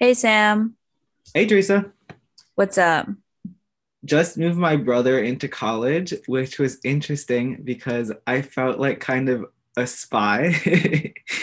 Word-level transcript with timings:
Hey, 0.00 0.14
Sam. 0.14 0.76
Hey, 1.34 1.44
Teresa. 1.44 1.90
What's 2.54 2.78
up? 2.78 3.08
Just 4.04 4.38
moved 4.38 4.56
my 4.56 4.76
brother 4.76 5.18
into 5.18 5.48
college, 5.48 6.14
which 6.28 6.60
was 6.60 6.78
interesting 6.84 7.62
because 7.64 8.12
I 8.24 8.42
felt 8.42 8.78
like 8.78 9.00
kind 9.00 9.28
of 9.28 9.46
a 9.76 9.88
spy. 9.88 10.50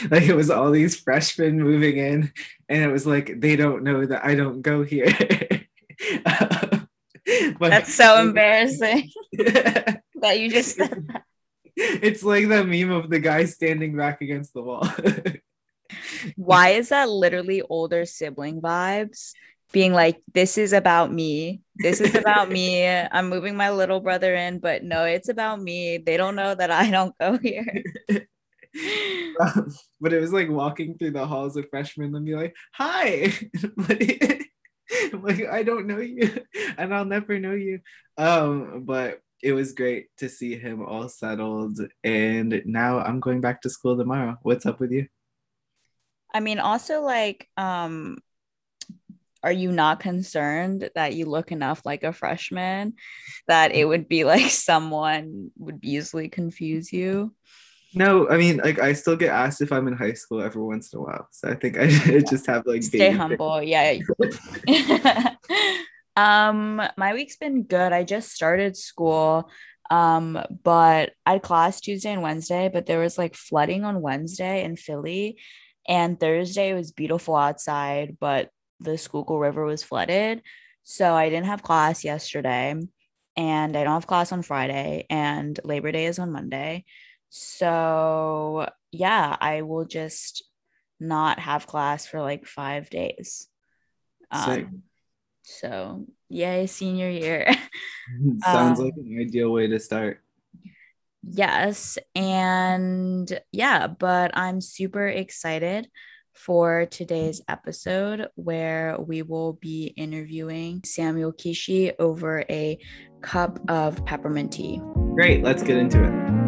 like 0.10 0.24
it 0.24 0.38
was 0.38 0.50
all 0.50 0.72
these 0.72 0.98
freshmen 0.98 1.62
moving 1.62 1.98
in, 1.98 2.32
and 2.70 2.82
it 2.82 2.90
was 2.90 3.06
like 3.06 3.42
they 3.42 3.58
don't 3.58 3.84
know 3.84 4.06
that 4.06 4.24
I 4.24 4.36
don't 4.36 4.62
go 4.62 4.84
here. 4.84 5.06
but 6.24 6.88
That's 7.60 7.94
so 7.94 8.22
embarrassing 8.22 9.12
that 9.34 10.40
you 10.40 10.50
just 10.50 10.80
It's 11.76 12.24
like 12.24 12.48
the 12.48 12.64
meme 12.64 12.92
of 12.92 13.10
the 13.10 13.20
guy 13.20 13.44
standing 13.44 13.98
back 13.98 14.22
against 14.22 14.54
the 14.54 14.64
wall. 14.64 14.88
Why 16.36 16.70
is 16.70 16.90
that 16.90 17.10
literally 17.10 17.62
older 17.62 18.06
sibling 18.06 18.62
vibes? 18.62 19.34
Being 19.72 19.94
like, 19.94 20.22
this 20.34 20.58
is 20.58 20.74
about 20.74 21.12
me. 21.12 21.62
This 21.76 22.00
is 22.00 22.16
about 22.16 22.50
me. 22.50 22.88
I'm 22.88 23.30
moving 23.30 23.58
my 23.58 23.72
little 23.72 24.00
brother 24.00 24.36
in, 24.36 24.60
but 24.60 24.84
no, 24.84 25.04
it's 25.04 25.30
about 25.30 25.62
me. 25.62 25.98
They 25.98 26.18
don't 26.18 26.36
know 26.36 26.54
that 26.54 26.72
I 26.72 26.92
don't 26.92 27.18
go 27.20 27.38
here. 27.38 27.84
But 30.02 30.12
it 30.12 30.20
was 30.20 30.34
like 30.34 30.50
walking 30.50 30.98
through 30.98 31.12
the 31.12 31.26
halls 31.26 31.56
of 31.56 31.70
freshmen 31.70 32.14
and 32.14 32.26
be 32.26 32.36
like, 32.36 32.54
hi. 32.74 33.34
like, 35.14 35.48
I 35.50 35.64
don't 35.64 35.88
know 35.88 36.00
you 36.00 36.30
and 36.78 36.94
I'll 36.94 37.06
never 37.06 37.40
know 37.40 37.54
you. 37.54 37.80
Um, 38.18 38.84
but 38.86 39.22
it 39.42 39.54
was 39.54 39.74
great 39.74 40.08
to 40.18 40.30
see 40.30 40.58
him 40.58 40.86
all 40.86 41.10
settled. 41.10 41.80
And 42.04 42.62
now 42.66 43.00
I'm 43.00 43.20
going 43.20 43.42
back 43.42 43.62
to 43.62 43.70
school 43.70 43.98
tomorrow. 43.98 44.38
What's 44.42 44.66
up 44.66 44.80
with 44.80 44.92
you? 44.92 45.08
I 46.36 46.42
mean, 46.42 46.60
also 46.60 47.02
like, 47.02 47.48
um, 47.56 48.18
are 49.42 49.54
you 49.54 49.72
not 49.72 50.02
concerned 50.02 50.90
that 50.94 51.14
you 51.14 51.28
look 51.28 51.54
enough 51.54 51.86
like 51.86 52.04
a 52.04 52.12
freshman 52.12 52.96
that 53.48 53.74
it 53.74 53.86
would 53.86 54.10
be 54.10 54.26
like 54.26 54.52
someone 54.52 55.52
would 55.58 55.80
easily 55.82 56.28
confuse 56.28 56.92
you? 56.92 57.34
No, 57.94 58.28
I 58.28 58.36
mean, 58.36 58.58
like 58.58 58.80
I 58.80 58.92
still 58.92 59.16
get 59.16 59.30
asked 59.30 59.62
if 59.62 59.72
I'm 59.72 59.88
in 59.88 59.96
high 59.96 60.12
school 60.12 60.42
every 60.42 60.62
once 60.62 60.92
in 60.92 61.00
a 61.00 61.04
while. 61.04 61.30
So 61.32 61.48
I 61.48 61.56
think 61.56 61.78
I 61.78 61.88
just 62.30 62.48
have 62.48 62.64
like 62.66 62.84
stay 62.84 63.12
humble. 63.12 63.64
Yeah. 63.64 64.00
um, 66.18 66.82
my 66.98 67.14
week's 67.14 67.38
been 67.38 67.64
good. 67.64 67.94
I 67.94 68.04
just 68.04 68.34
started 68.34 68.76
school. 68.76 69.50
Um, 69.90 70.38
but 70.64 71.14
I 71.26 71.34
had 71.34 71.44
class 71.44 71.80
Tuesday 71.80 72.12
and 72.12 72.22
Wednesday, 72.22 72.70
but 72.74 72.88
there 72.88 73.00
was 73.00 73.18
like 73.18 73.36
flooding 73.36 73.86
on 73.86 74.02
Wednesday 74.02 74.66
in 74.66 74.76
Philly. 74.76 75.38
And 75.88 76.20
Thursday 76.20 76.74
was 76.74 76.92
beautiful 76.92 77.36
outside, 77.36 78.18
but 78.20 78.50
the 78.80 78.98
Schuylkill 78.98 79.40
River 79.40 79.66
was 79.66 79.84
flooded. 79.84 80.42
So 80.84 81.14
I 81.14 81.30
didn't 81.30 81.48
have 81.48 81.64
class 81.64 82.04
yesterday 82.04 82.76
and 83.36 83.78
I 83.78 83.84
don't 83.84 83.94
have 83.94 84.08
class 84.08 84.32
on 84.32 84.42
Friday 84.42 85.06
and 85.10 85.60
Labor 85.64 85.92
Day 85.92 86.06
is 86.06 86.20
on 86.20 86.32
Monday. 86.32 86.86
So 87.30 88.70
yeah, 88.92 89.36
I 89.40 89.62
will 89.64 89.86
just 89.86 90.44
not 91.00 91.40
have 91.40 91.68
class 91.68 92.06
for 92.06 92.22
like 92.22 92.46
five 92.46 92.90
days. 92.90 93.48
Um, 94.32 94.84
so 95.44 96.06
yay, 96.30 96.68
senior 96.68 97.10
year. 97.10 97.48
Sounds 98.44 98.80
um, 98.80 98.86
like 98.86 98.94
an 98.98 99.18
ideal 99.20 99.52
way 99.52 99.68
to 99.68 99.80
start. 99.80 100.22
Yes. 101.28 101.98
And 102.16 103.40
yeah, 103.52 103.88
but 103.88 104.38
I'm 104.38 104.62
super 104.62 105.08
excited 105.08 105.90
for 106.34 106.86
today's 106.86 107.42
episode 107.48 108.28
where 108.36 108.98
we 109.00 109.22
will 109.22 109.54
be 109.54 109.94
interviewing 109.96 110.82
Samuel 110.84 111.34
Kishi 111.34 111.94
over 111.98 112.42
a 112.50 112.78
cup 113.22 113.60
of 113.70 114.06
peppermint 114.06 114.54
tea. 114.54 114.82
Great. 115.16 115.44
Let's 115.44 115.64
get 115.64 115.78
into 115.78 116.04
it. 116.04 116.45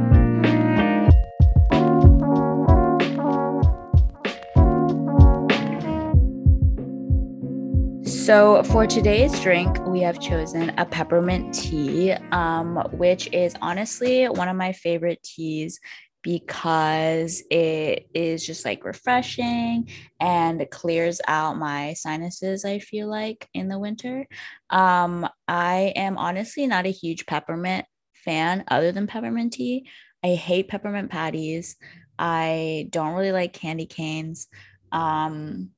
So, 8.27 8.61
for 8.63 8.85
today's 8.85 9.39
drink, 9.39 9.79
we 9.85 10.01
have 10.01 10.19
chosen 10.19 10.77
a 10.77 10.85
peppermint 10.85 11.53
tea, 11.53 12.11
um, 12.33 12.75
which 12.91 13.31
is 13.31 13.55
honestly 13.61 14.25
one 14.27 14.49
of 14.49 14.57
my 14.57 14.73
favorite 14.73 15.23
teas 15.23 15.79
because 16.23 17.41
it 17.49 18.09
is 18.13 18.45
just 18.45 18.65
like 18.65 18.83
refreshing 18.83 19.87
and 20.19 20.69
clears 20.69 21.21
out 21.25 21.57
my 21.57 21.93
sinuses 21.93 22.65
i 22.65 22.79
feel 22.79 23.09
like 23.09 23.47
in 23.53 23.69
the 23.69 23.79
winter. 23.79 24.27
Um 24.71 25.25
i 25.47 25.93
am 25.95 26.17
honestly 26.17 26.67
not 26.67 26.85
a 26.85 26.89
huge 26.89 27.27
peppermint 27.27 27.85
fan 28.25 28.65
other 28.67 28.91
than 28.91 29.07
peppermint 29.07 29.53
tea. 29.53 29.87
I 30.21 30.35
hate 30.35 30.67
peppermint 30.67 31.11
patties. 31.11 31.77
I 32.19 32.89
don't 32.89 33.13
really 33.13 33.31
like 33.31 33.53
candy 33.53 33.85
canes. 33.85 34.49
Um 34.91 35.69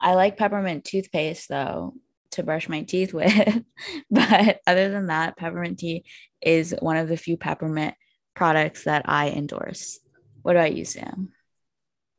I 0.00 0.14
like 0.14 0.36
peppermint 0.36 0.84
toothpaste 0.84 1.48
though 1.48 1.94
to 2.32 2.42
brush 2.42 2.68
my 2.68 2.82
teeth 2.82 3.12
with. 3.14 3.64
but 4.10 4.60
other 4.66 4.90
than 4.90 5.06
that, 5.06 5.36
peppermint 5.36 5.78
tea 5.78 6.04
is 6.40 6.74
one 6.80 6.96
of 6.96 7.08
the 7.08 7.16
few 7.16 7.36
peppermint 7.36 7.94
products 8.34 8.84
that 8.84 9.02
I 9.06 9.30
endorse. 9.30 9.98
What 10.42 10.56
about 10.56 10.74
you, 10.74 10.84
Sam? 10.84 11.32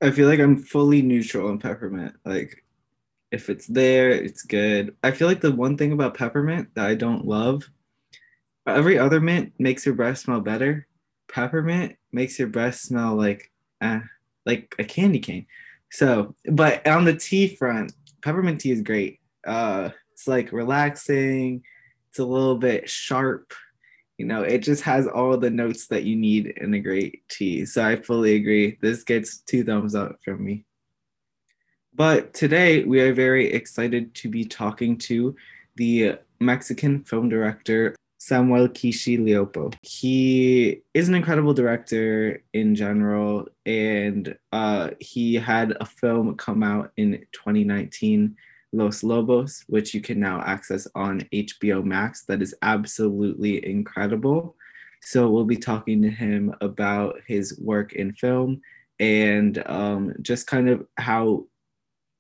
I 0.02 0.12
feel 0.12 0.28
like 0.28 0.40
I'm 0.40 0.58
fully 0.58 1.02
neutral 1.02 1.50
on 1.50 1.60
peppermint. 1.60 2.16
Like 2.26 2.64
if 3.32 3.50
it's 3.50 3.68
there, 3.68 4.10
it's 4.10 4.44
good. 4.44 4.96
I 5.04 5.12
feel 5.12 5.28
like 5.28 5.42
the 5.42 5.52
one 5.52 5.78
thing 5.78 5.92
about 5.92 6.18
peppermint 6.18 6.76
that 6.76 6.86
I 6.86 6.96
don't 6.96 7.26
love, 7.26 7.70
every 8.66 8.98
other 8.98 9.20
mint 9.20 9.54
makes 9.60 9.86
your 9.86 9.96
breath 9.96 10.20
smell 10.20 10.42
better. 10.42 10.88
Peppermint 11.28 11.96
makes 12.12 12.40
your 12.40 12.48
breath 12.48 12.76
smell 12.76 13.16
like 13.16 13.52
eh, 13.82 14.02
like 14.46 14.76
a 14.80 14.84
candy 14.84 15.20
cane. 15.20 15.46
So, 15.92 16.36
but 16.46 16.86
on 16.88 17.06
the 17.06 17.16
tea 17.16 17.56
front, 17.56 17.94
peppermint 18.22 18.62
tea 18.62 18.72
is 18.72 18.82
great. 18.82 19.20
Uh, 19.46 19.90
it's 20.12 20.28
like 20.28 20.52
relaxing. 20.52 21.64
It's 22.10 22.20
a 22.20 22.26
little 22.26 22.58
bit 22.58 22.90
sharp. 22.90 23.54
You 24.18 24.26
know, 24.26 24.42
it 24.42 24.60
just 24.60 24.84
has 24.84 25.08
all 25.08 25.38
the 25.38 25.50
notes 25.50 25.88
that 25.88 26.04
you 26.04 26.16
need 26.16 26.48
in 26.58 26.74
a 26.74 26.80
great 26.80 27.22
tea. 27.30 27.66
So 27.66 27.86
I 27.86 27.98
fully 27.98 28.36
agree. 28.36 28.78
This 28.82 29.04
gets 29.04 29.38
two 29.40 29.64
thumbs 29.64 29.94
up 29.94 30.18
from 30.24 30.44
me. 30.44 30.66
But 31.94 32.34
today 32.34 32.84
we 32.84 33.00
are 33.02 33.14
very 33.14 33.52
excited 33.52 34.14
to 34.16 34.30
be 34.30 34.46
talking 34.46 34.98
to 35.00 35.36
the 35.76 36.18
Mexican 36.40 37.04
film 37.04 37.30
director 37.30 37.96
Samuel 38.18 38.68
Kishi 38.68 39.20
Leopo. 39.20 39.74
He 39.82 40.82
is 40.94 41.08
an 41.08 41.16
incredible 41.16 41.54
director 41.54 42.44
in 42.54 42.76
general, 42.76 43.48
and 43.66 44.36
uh, 44.52 44.92
he 45.00 45.36
had 45.36 45.78
a 45.80 45.86
film 45.86 46.36
come 46.36 46.64
out 46.64 46.92
in 46.98 47.26
2019, 47.32 48.36
Los 48.74 49.04
Lobos, 49.04 49.64
which 49.68 49.94
you 49.94 50.02
can 50.02 50.20
now 50.20 50.42
access 50.42 50.88
on 50.96 51.22
HBO 51.34 51.84
Max. 51.84 52.26
That 52.26 52.42
is 52.42 52.56
absolutely 52.62 53.66
incredible. 53.66 54.56
So 55.02 55.30
we'll 55.30 55.46
be 55.46 55.58
talking 55.58 56.02
to 56.02 56.10
him 56.10 56.54
about 56.60 57.20
his 57.28 57.58
work 57.60 57.94
in 57.94 58.14
film 58.14 58.62
and 59.00 59.62
um, 59.68 60.16
just 60.22 60.48
kind 60.48 60.70
of 60.70 60.86
how 60.98 61.46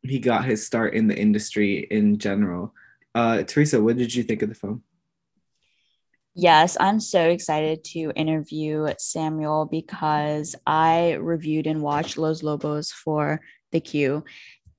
he 0.04 0.20
got 0.20 0.46
his 0.46 0.66
start 0.66 0.94
in 0.94 1.08
the 1.08 1.18
industry 1.18 1.88
in 1.90 2.18
general. 2.18 2.74
Uh, 3.16 3.44
Teresa, 3.44 3.82
what 3.82 3.98
did 3.98 4.14
you 4.14 4.24
think 4.24 4.42
of 4.42 4.50
the 4.50 4.56
film? 4.56 4.84
Yes, 6.40 6.78
I'm 6.80 7.00
so 7.00 7.30
excited 7.30 7.84
to 7.86 8.12
interview 8.16 8.90
Samuel 9.00 9.66
because 9.66 10.56
I 10.68 11.14
reviewed 11.14 11.66
and 11.66 11.82
watched 11.82 12.16
Los 12.16 12.44
Lobos 12.44 12.92
for 12.92 13.42
the 13.72 13.80
Q, 13.80 14.24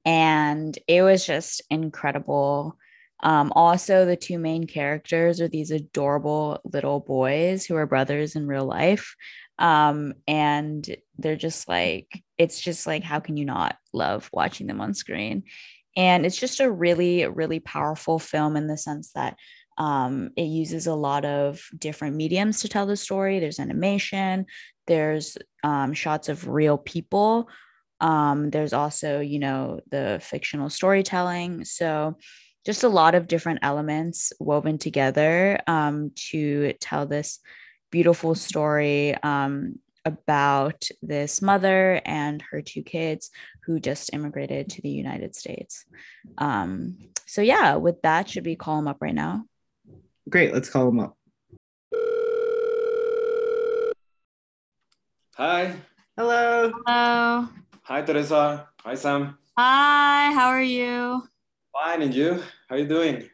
and 0.05 0.79
it 0.87 1.03
was 1.03 1.27
just 1.27 1.63
incredible. 1.69 2.79
Um, 3.25 3.53
also, 3.57 4.05
the 4.07 4.15
two 4.17 4.39
main 4.39 4.69
characters 4.69 5.41
are 5.41 5.49
these 5.49 5.73
adorable 5.73 6.61
little 6.65 7.01
boys 7.01 7.67
who 7.67 7.75
are 7.75 7.87
brothers 7.87 8.37
in 8.37 8.47
real 8.47 8.65
life. 8.65 9.17
Um, 9.59 10.15
and 10.29 10.89
they're 11.19 11.35
just 11.35 11.69
like, 11.69 12.23
it's 12.39 12.61
just 12.61 12.87
like, 12.87 13.03
how 13.03 13.19
can 13.19 13.37
you 13.37 13.45
not 13.45 13.77
love 13.93 14.31
watching 14.33 14.69
them 14.69 14.81
on 14.81 14.95
screen? 14.95 15.43
And 15.97 16.25
it's 16.25 16.37
just 16.37 16.61
a 16.61 16.71
really, 16.71 17.27
really 17.27 17.59
powerful 17.59 18.21
film 18.21 18.57
in 18.57 18.69
the 18.69 18.79
sense 18.79 19.11
that 19.17 19.37
um, 19.79 20.31
it 20.37 20.43
uses 20.43 20.87
a 20.87 20.95
lot 20.95 21.25
of 21.25 21.63
different 21.79 22.17
mediums 22.17 22.61
to 22.61 22.69
tell 22.69 22.85
the 22.85 22.97
story. 22.97 23.39
There's 23.39 23.61
animation, 23.61 24.47
there's 24.87 25.39
um, 25.63 25.95
shots 25.95 26.29
of 26.29 26.49
real 26.49 26.77
people. 26.77 27.49
Um, 28.01 28.51
there's 28.51 28.73
also, 28.73 29.21
you 29.21 29.39
know, 29.39 29.81
the 29.91 30.19
fictional 30.23 30.69
storytelling. 30.69 31.65
So, 31.65 32.17
just 32.67 32.85
a 32.85 32.89
lot 32.89 33.15
of 33.15 33.29
different 33.29 33.61
elements 33.63 34.33
woven 34.41 34.79
together 34.79 35.61
um, 35.67 36.11
to 36.31 36.75
tell 36.81 37.07
this 37.07 37.39
beautiful 37.91 38.35
story 38.35 39.15
um, 39.23 39.79
about 40.05 40.89
this 41.01 41.41
mother 41.41 42.01
and 42.05 42.43
her 42.51 42.61
two 42.61 42.83
kids 42.83 43.31
who 43.65 43.81
just 43.81 44.13
immigrated 44.13 44.71
to 44.71 44.83
the 44.83 44.91
United 44.91 45.35
States. 45.35 45.85
Um, 46.37 46.99
so, 47.27 47.43
yeah, 47.43 47.77
with 47.77 48.03
that, 48.03 48.29
should 48.29 48.45
we 48.45 48.57
call 48.57 48.79
him 48.79 48.89
up 48.89 48.99
right 49.01 49.15
now? 49.15 49.45
Great, 50.29 50.53
let's 50.53 50.69
call 50.69 50.89
him 50.89 51.01
up. 51.01 51.17
Hi. 55.37 55.75
Hello. 56.17 56.73
Hello. 56.85 57.49
Hi, 57.85 58.03
Teresa. 58.03 58.69
Hi, 58.85 58.95
Sam. 58.95 59.39
Hi, 59.57 60.33
how 60.33 60.49
are 60.49 60.63
you? 60.63 61.23
Fine, 61.73 62.03
and 62.03 62.15
you? 62.15 62.43
How 62.69 62.75
are 62.75 62.79
you 62.79 62.89
doing? 62.89 63.31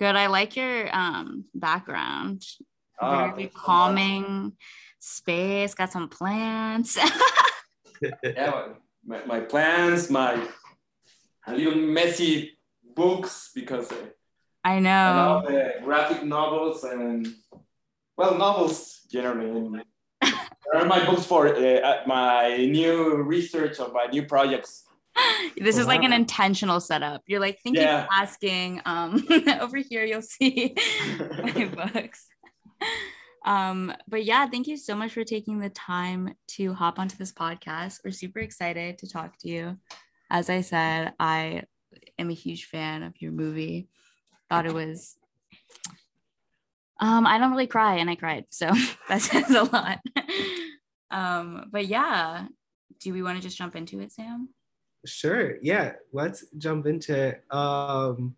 Good. 0.00 0.16
I 0.16 0.26
like 0.26 0.56
your 0.56 0.94
um, 0.96 1.44
background. 1.54 2.42
Ah, 3.00 3.30
Very 3.30 3.48
calming 3.54 4.52
space. 4.98 5.74
Got 5.74 5.92
some 5.92 6.08
plants. 6.08 6.98
Yeah, 8.22 8.74
my, 9.06 9.24
my 9.24 9.40
plans, 9.40 10.10
my 10.10 10.36
a 11.46 11.54
little 11.54 11.76
messy 11.76 12.58
books 12.94 13.50
because 13.54 13.90
uh, 14.64 14.68
I 14.68 14.74
I 14.74 14.80
know. 14.80 15.42
love 15.44 15.54
uh, 15.54 15.84
graphic 15.84 16.24
novels 16.24 16.84
and 16.84 17.26
well, 18.16 18.36
novels 18.38 19.00
generally. 19.10 19.82
There 20.72 20.80
are 20.82 20.86
my 20.86 21.04
books 21.04 21.26
for 21.26 21.54
uh, 21.54 22.02
my 22.06 22.56
new 22.56 23.16
research 23.22 23.78
of 23.78 23.92
my 23.92 24.06
new 24.06 24.24
projects. 24.24 24.84
This 25.58 25.76
is 25.76 25.86
like 25.86 26.02
an 26.02 26.12
intentional 26.12 26.80
setup. 26.80 27.20
You're 27.26 27.38
like 27.38 27.60
thinking, 27.62 27.82
Yeah. 27.82 28.06
asking. 28.10 28.80
Um, 28.86 29.24
over 29.60 29.76
here, 29.76 30.04
you'll 30.04 30.22
see 30.22 30.74
my 31.42 31.66
books. 31.66 32.26
Um, 33.44 33.92
but 34.08 34.24
yeah, 34.24 34.46
thank 34.48 34.66
you 34.66 34.76
so 34.78 34.96
much 34.96 35.12
for 35.12 35.22
taking 35.22 35.58
the 35.58 35.68
time 35.68 36.34
to 36.56 36.72
hop 36.72 36.98
onto 36.98 37.16
this 37.18 37.30
podcast. 37.30 38.00
We're 38.02 38.10
super 38.10 38.38
excited 38.40 38.98
to 38.98 39.08
talk 39.08 39.36
to 39.40 39.48
you. 39.48 39.76
As 40.30 40.48
I 40.48 40.62
said, 40.62 41.12
I 41.20 41.64
am 42.18 42.30
a 42.30 42.34
huge 42.34 42.64
fan 42.64 43.02
of 43.02 43.12
your 43.20 43.32
movie. 43.32 43.88
Thought 44.50 44.66
it 44.66 44.74
was 44.74 45.16
um, 47.00 47.26
I 47.26 47.38
don't 47.38 47.50
really 47.50 47.66
cry 47.66 47.96
and 47.96 48.08
I 48.08 48.14
cried, 48.14 48.46
so 48.50 48.70
that 49.08 49.20
says 49.20 49.50
a 49.50 49.64
lot. 49.64 50.00
um, 51.10 51.68
but 51.70 51.86
yeah, 51.86 52.46
do 53.00 53.12
we 53.12 53.22
want 53.22 53.36
to 53.36 53.42
just 53.42 53.58
jump 53.58 53.76
into 53.76 54.00
it, 54.00 54.12
Sam? 54.12 54.48
Sure. 55.06 55.58
Yeah, 55.60 55.92
let's 56.12 56.46
jump 56.56 56.86
into 56.86 57.14
it. 57.14 57.44
Um 57.50 58.36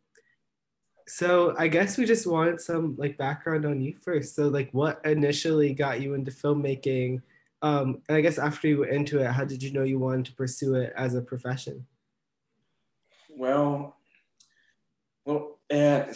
so 1.09 1.55
I 1.57 1.69
guess 1.69 1.97
we 1.97 2.05
just 2.05 2.27
wanted 2.27 2.61
some 2.61 2.97
like 2.99 3.17
background 3.17 3.65
on 3.65 3.81
you 3.81 3.95
first. 3.95 4.35
So 4.35 4.49
like 4.49 4.71
what 4.73 5.01
initially 5.05 5.73
got 5.73 6.01
you 6.01 6.15
into 6.15 6.33
filmmaking? 6.33 7.23
Um 7.63 8.03
and 8.09 8.17
I 8.17 8.21
guess 8.21 8.39
after 8.39 8.67
you 8.67 8.81
went 8.81 8.93
into 8.93 9.21
it, 9.21 9.31
how 9.31 9.45
did 9.45 9.63
you 9.63 9.73
know 9.73 9.85
you 9.85 10.01
wanted 10.01 10.27
to 10.27 10.33
pursue 10.33 10.75
it 10.75 10.93
as 10.97 11.15
a 11.15 11.23
profession? 11.23 11.87
Well, 13.31 13.63
well, 13.63 13.66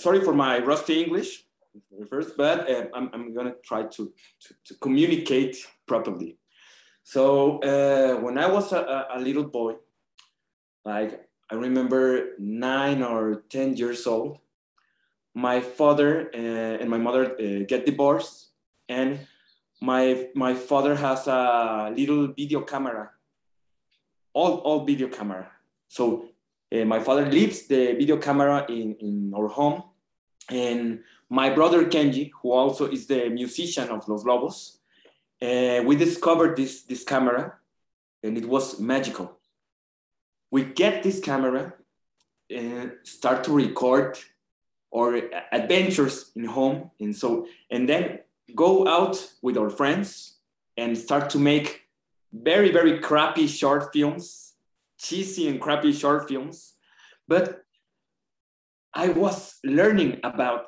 sorry 0.01 0.21
for 0.21 0.35
my 0.35 0.59
rusty 0.59 1.03
English 1.03 1.45
first, 2.09 2.37
but 2.37 2.69
uh, 2.71 2.87
I'm, 2.95 3.11
I'm 3.13 3.35
gonna 3.35 3.55
try 3.65 3.83
to, 3.83 4.13
to, 4.43 4.55
to 4.67 4.75
communicate 4.81 5.57
properly. 5.87 6.39
So 7.05 7.59
uh, 7.61 8.21
when 8.21 8.39
I 8.39 8.47
was 8.47 8.73
a, 8.73 9.07
a- 9.15 9.21
little 9.21 9.45
boy, 9.45 9.75
like 10.85 11.29
I 11.51 11.55
remember 11.55 12.35
nine 12.39 13.03
or 13.03 13.43
10 13.51 13.77
years 13.77 14.07
old, 14.07 14.39
my 15.35 15.61
father 15.61 16.31
uh, 16.35 16.81
and 16.81 16.91
my 16.91 16.99
mother 16.99 17.33
uh, 17.33 17.65
get 17.67 17.87
divorced 17.87 18.51
and 18.89 19.21
my, 19.81 20.29
my 20.35 20.55
father 20.55 20.95
has 20.95 21.27
a 21.27 21.93
little 21.97 22.29
video 22.29 22.61
camera, 22.63 23.11
all, 24.33 24.59
all 24.59 24.85
video 24.85 25.09
camera. 25.09 25.51
So 25.89 26.27
uh, 26.73 26.85
my 26.85 27.01
father 27.01 27.27
leaves 27.27 27.67
the 27.67 27.95
video 27.95 28.17
camera 28.19 28.67
in, 28.69 28.95
in 29.01 29.33
our 29.37 29.49
home. 29.49 29.83
And 30.51 31.05
my 31.29 31.49
brother 31.51 31.87
Kenji, 31.87 32.33
who 32.43 32.51
also 32.53 32.91
is 32.91 33.07
the 33.07 33.31
musician 33.31 33.89
of 33.89 34.07
Los 34.09 34.25
Lobos, 34.25 34.79
uh, 35.41 35.83
we 35.85 35.97
discovered 35.97 36.57
this, 36.57 36.83
this 36.83 37.05
camera 37.05 37.55
and 38.23 38.37
it 38.37 38.47
was 38.47 38.79
magical. 38.81 39.39
We 40.51 40.65
get 40.65 41.03
this 41.03 41.21
camera 41.21 41.75
and 42.51 42.93
start 43.05 43.45
to 43.45 43.53
record 43.53 44.19
our 44.95 45.21
adventures 45.53 46.33
in 46.35 46.45
home. 46.45 46.91
And 47.01 47.15
so, 47.15 47.47
and 47.71 47.89
then 47.89 48.19
go 48.55 48.87
out 48.89 49.33
with 49.41 49.57
our 49.57 49.71
friends 49.71 50.39
and 50.77 50.99
start 50.99 51.31
to 51.31 51.39
make 51.39 51.83
very, 52.33 52.73
very 52.73 52.99
crappy 52.99 53.47
short 53.47 53.93
films, 53.93 54.55
cheesy 54.99 55.49
and 55.49 55.61
crappy 55.61 55.93
short 55.93 56.29
films. 56.29 56.75
But 57.29 57.65
I 58.95 59.09
was 59.11 59.57
learning 59.65 60.21
about 60.25 60.67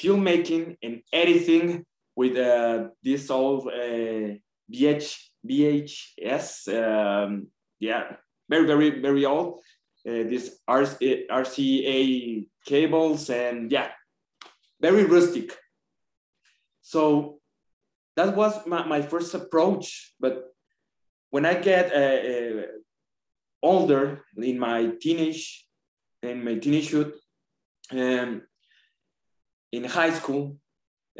filmmaking 0.00 0.76
and 0.82 1.02
editing 1.12 1.84
with 2.16 2.36
uh, 2.36 2.88
this 3.02 3.30
old 3.30 3.68
uh, 3.68 4.34
VH, 4.72 5.16
VHS, 5.48 6.68
um, 6.68 7.48
yeah, 7.78 8.16
very, 8.48 8.66
very, 8.66 9.00
very 9.00 9.24
old. 9.24 9.60
Uh, 10.06 10.24
this 10.24 10.58
RC, 10.68 11.26
RCA 11.28 12.46
cables 12.64 13.30
and 13.30 13.70
yeah, 13.70 13.88
very 14.80 15.04
rustic. 15.04 15.56
So 16.80 17.40
that 18.16 18.34
was 18.34 18.66
my, 18.66 18.86
my 18.86 19.02
first 19.02 19.34
approach. 19.34 20.14
But 20.18 20.44
when 21.30 21.44
I 21.44 21.54
get 21.54 21.92
uh, 21.92 22.60
uh, 22.60 22.62
older 23.62 24.24
in 24.36 24.58
my 24.58 24.92
teenage 25.00 25.67
in 26.22 26.44
my 26.44 26.54
teenagehood 26.54 27.12
um, 27.92 28.42
in 29.72 29.84
high 29.84 30.10
school 30.10 30.56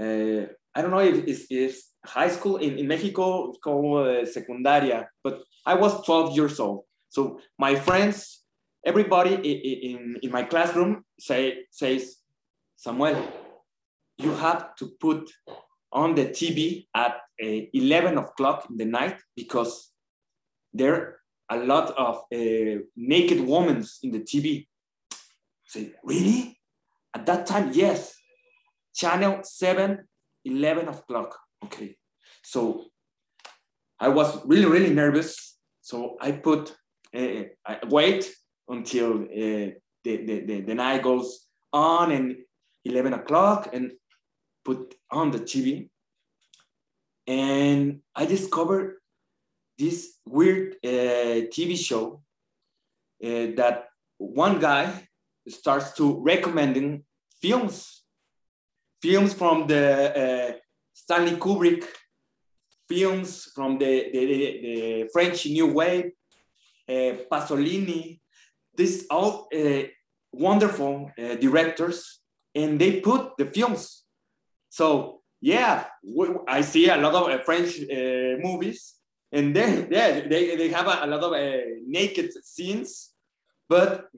uh, 0.00 0.42
i 0.74 0.82
don't 0.82 0.90
know 0.90 0.98
if 0.98 1.24
it's, 1.26 1.46
it's 1.50 1.92
high 2.04 2.28
school 2.28 2.56
in, 2.56 2.78
in 2.78 2.86
mexico 2.86 3.48
it's 3.48 3.58
called 3.58 4.06
uh, 4.06 4.24
secundaria 4.24 5.06
but 5.22 5.42
i 5.66 5.74
was 5.74 6.04
12 6.04 6.36
years 6.36 6.60
old 6.60 6.84
so 7.08 7.40
my 7.58 7.74
friends 7.74 8.44
everybody 8.84 9.34
in, 9.34 9.90
in, 9.90 10.16
in 10.22 10.30
my 10.30 10.42
classroom 10.42 11.04
say 11.18 11.64
says 11.70 12.16
samuel 12.76 13.22
you 14.18 14.32
have 14.34 14.74
to 14.76 14.88
put 15.00 15.30
on 15.92 16.14
the 16.14 16.26
tv 16.26 16.86
at 16.94 17.16
uh, 17.42 17.60
11 17.72 18.18
o'clock 18.18 18.66
in 18.70 18.76
the 18.76 18.84
night 18.84 19.16
because 19.36 19.92
there 20.72 20.94
are 20.94 21.18
a 21.50 21.56
lot 21.56 21.90
of 21.96 22.16
uh, 22.32 22.80
naked 22.96 23.40
women 23.40 23.84
in 24.02 24.10
the 24.12 24.20
TV. 24.20 24.66
Say, 25.68 25.92
really? 26.02 26.58
At 27.14 27.26
that 27.26 27.46
time, 27.46 27.70
yes. 27.72 28.14
Channel 28.94 29.40
7, 29.44 29.98
11 30.44 30.88
o'clock. 30.88 31.38
Okay. 31.64 31.96
So 32.42 32.86
I 34.00 34.08
was 34.08 34.44
really, 34.46 34.64
really 34.64 34.94
nervous. 34.94 35.58
So 35.82 36.16
I 36.20 36.32
put, 36.32 36.74
uh, 37.14 37.42
I 37.66 37.78
wait 37.86 38.30
until 38.66 39.22
uh, 39.22 39.26
the, 39.28 39.76
the, 40.04 40.40
the, 40.46 40.60
the 40.62 40.74
night 40.74 41.02
goes 41.02 41.46
on 41.72 42.12
and 42.12 42.36
11 42.86 43.12
o'clock 43.12 43.68
and 43.74 43.92
put 44.64 44.94
on 45.10 45.30
the 45.30 45.40
TV. 45.40 45.90
And 47.26 48.00
I 48.16 48.24
discovered 48.24 48.96
this 49.76 50.14
weird 50.26 50.76
uh, 50.82 51.44
TV 51.52 51.76
show 51.76 52.22
uh, 53.22 53.52
that 53.56 53.88
one 54.16 54.58
guy 54.60 55.07
starts 55.50 55.92
to 55.92 56.20
recommending 56.22 57.04
films, 57.40 58.04
films 59.02 59.32
from 59.34 59.66
the 59.66 59.84
uh, 60.16 60.52
Stanley 60.92 61.36
Kubrick, 61.36 61.84
films 62.88 63.50
from 63.54 63.78
the, 63.78 64.10
the, 64.12 64.26
the, 64.26 65.08
French 65.12 65.46
New 65.46 65.72
Wave, 65.72 66.12
uh, 66.88 67.12
Pasolini, 67.30 68.20
these 68.74 69.06
all 69.10 69.48
uh, 69.54 69.82
wonderful 70.32 71.10
uh, 71.18 71.34
directors, 71.36 72.20
and 72.54 72.80
they 72.80 73.00
put 73.00 73.36
the 73.36 73.46
films. 73.46 74.04
So 74.70 75.20
yeah, 75.40 75.86
I 76.48 76.62
see 76.62 76.88
a 76.88 76.96
lot 76.96 77.14
of 77.14 77.28
uh, 77.28 77.42
French 77.44 77.78
uh, 77.80 78.38
movies, 78.40 78.94
and 79.30 79.54
then 79.54 79.88
yeah, 79.90 80.20
they, 80.26 80.56
they 80.56 80.68
have 80.68 80.86
a, 80.86 81.04
a 81.04 81.06
lot 81.06 81.22
of 81.22 81.32
naked 81.86 82.32
scenes. 82.44 83.10
But 83.68 84.08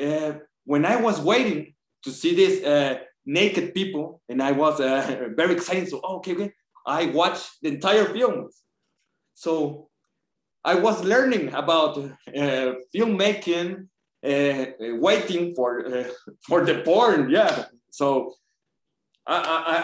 uh, 0.00 0.32
when 0.64 0.84
I 0.84 0.96
was 0.96 1.20
waiting 1.20 1.74
to 2.04 2.10
see 2.10 2.34
these 2.34 2.64
uh, 2.64 2.98
naked 3.24 3.74
people, 3.74 4.20
and 4.28 4.42
I 4.42 4.52
was 4.52 4.80
uh, 4.80 5.28
very 5.36 5.54
excited, 5.54 5.88
so 5.88 6.00
oh, 6.02 6.16
okay, 6.16 6.34
okay, 6.34 6.52
I 6.86 7.06
watched 7.06 7.50
the 7.62 7.68
entire 7.68 8.06
film. 8.06 8.48
So 9.34 9.88
I 10.64 10.74
was 10.74 11.04
learning 11.04 11.54
about 11.54 11.98
uh, 11.98 12.72
filmmaking, 12.94 13.88
uh, 14.24 14.64
waiting 15.00 15.54
for 15.54 15.86
uh, 15.86 16.04
for 16.46 16.64
the 16.64 16.82
porn. 16.82 17.30
Yeah, 17.30 17.66
so 17.90 18.34
I, 19.26 19.36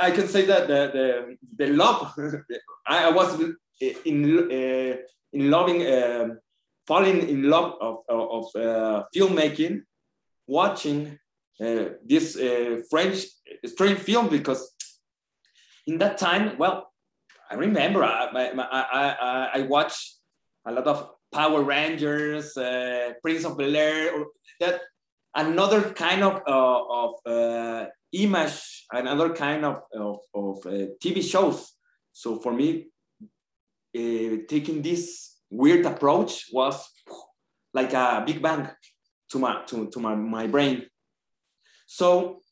I, 0.03 0.07
I 0.07 0.11
can 0.11 0.29
say 0.29 0.45
that 0.47 0.69
the 0.69 0.91
the, 0.93 1.37
the 1.57 1.73
love 1.73 2.13
I, 2.87 3.11
was 3.11 3.41
in 4.05 4.49
uh, 4.51 4.97
in 5.33 5.51
loving, 5.51 5.87
uh, 5.87 6.29
falling 6.87 7.29
in 7.29 7.43
love 7.45 7.75
of 7.81 7.97
of 8.09 8.45
uh, 8.57 9.05
filmmaking, 9.15 9.83
watching 10.49 11.19
uh, 11.61 11.90
this 12.05 12.37
uh, 12.37 12.81
French 12.90 13.26
strange 13.64 13.99
film 13.99 14.28
because 14.28 14.75
in 15.87 15.99
that 15.99 16.19
time, 16.19 16.57
well, 16.59 16.93
I 17.50 17.55
remember 17.55 18.02
I 18.02 18.26
I, 18.35 19.17
I, 19.21 19.50
I 19.55 19.61
watched 19.62 20.17
a 20.67 20.73
lot 20.73 20.87
of 20.87 21.11
Power 21.33 21.62
Rangers, 21.62 22.57
uh, 22.57 23.12
Prince 23.23 23.45
of 23.45 23.57
Bel 23.57 23.76
Air, 23.76 24.25
that 24.61 24.81
another 25.35 25.93
kind 25.93 26.23
of 26.23 26.43
of 26.47 27.88
image, 28.12 28.87
another 28.93 29.31
kind 29.35 29.64
of 29.64 29.83
of, 29.95 30.19
of 30.35 30.62
TV 31.02 31.23
shows. 31.23 31.73
So 32.12 32.38
for 32.40 32.52
me, 32.52 32.88
taking 33.95 34.83
this 34.83 35.37
weird 35.50 35.87
approach 35.87 36.47
was 36.52 36.88
like 37.75 37.93
a 37.93 38.23
big 38.26 38.43
bang 38.43 38.69
to 39.31 39.39
my 39.39 39.63
to, 39.67 39.89
to 39.91 40.01
my, 40.01 40.15
my 40.15 40.47
brain 40.47 40.87
so 41.87 42.43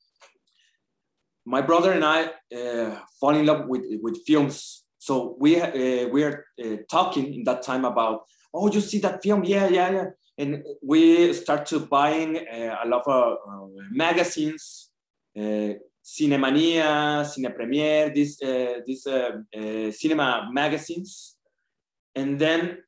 my 1.47 1.63
brother 1.63 1.93
and 1.93 2.05
I 2.05 2.31
uh, 2.55 2.99
fall 3.21 3.37
in 3.37 3.47
love 3.47 3.69
with, 3.69 3.85
with 4.03 4.19
films. 4.27 4.85
So 4.99 5.37
we 5.39 5.61
uh, 5.61 6.09
we 6.09 6.25
are 6.25 6.45
uh, 6.63 6.77
talking 6.91 7.33
in 7.33 7.45
that 7.45 7.63
time 7.63 7.85
about, 7.85 8.25
oh, 8.53 8.71
you 8.71 8.81
see 8.81 8.99
that 8.99 9.23
film? 9.23 9.45
Yeah, 9.45 9.69
yeah, 9.69 9.91
yeah. 9.91 10.07
And 10.37 10.65
we 10.83 11.33
start 11.33 11.65
to 11.67 11.81
buying 11.81 12.37
uh, 12.37 12.77
a 12.85 12.89
lot 12.89 13.07
of 13.07 13.39
uh, 13.49 13.83
magazines, 13.91 14.91
uh, 15.39 15.75
Cinemania, 16.05 17.25
Cine 17.25 17.55
Premier, 17.55 18.11
these 18.11 18.39
these 18.85 19.07
cinema 19.97 20.49
magazines, 20.53 21.37
and 22.15 22.39
then 22.39 22.79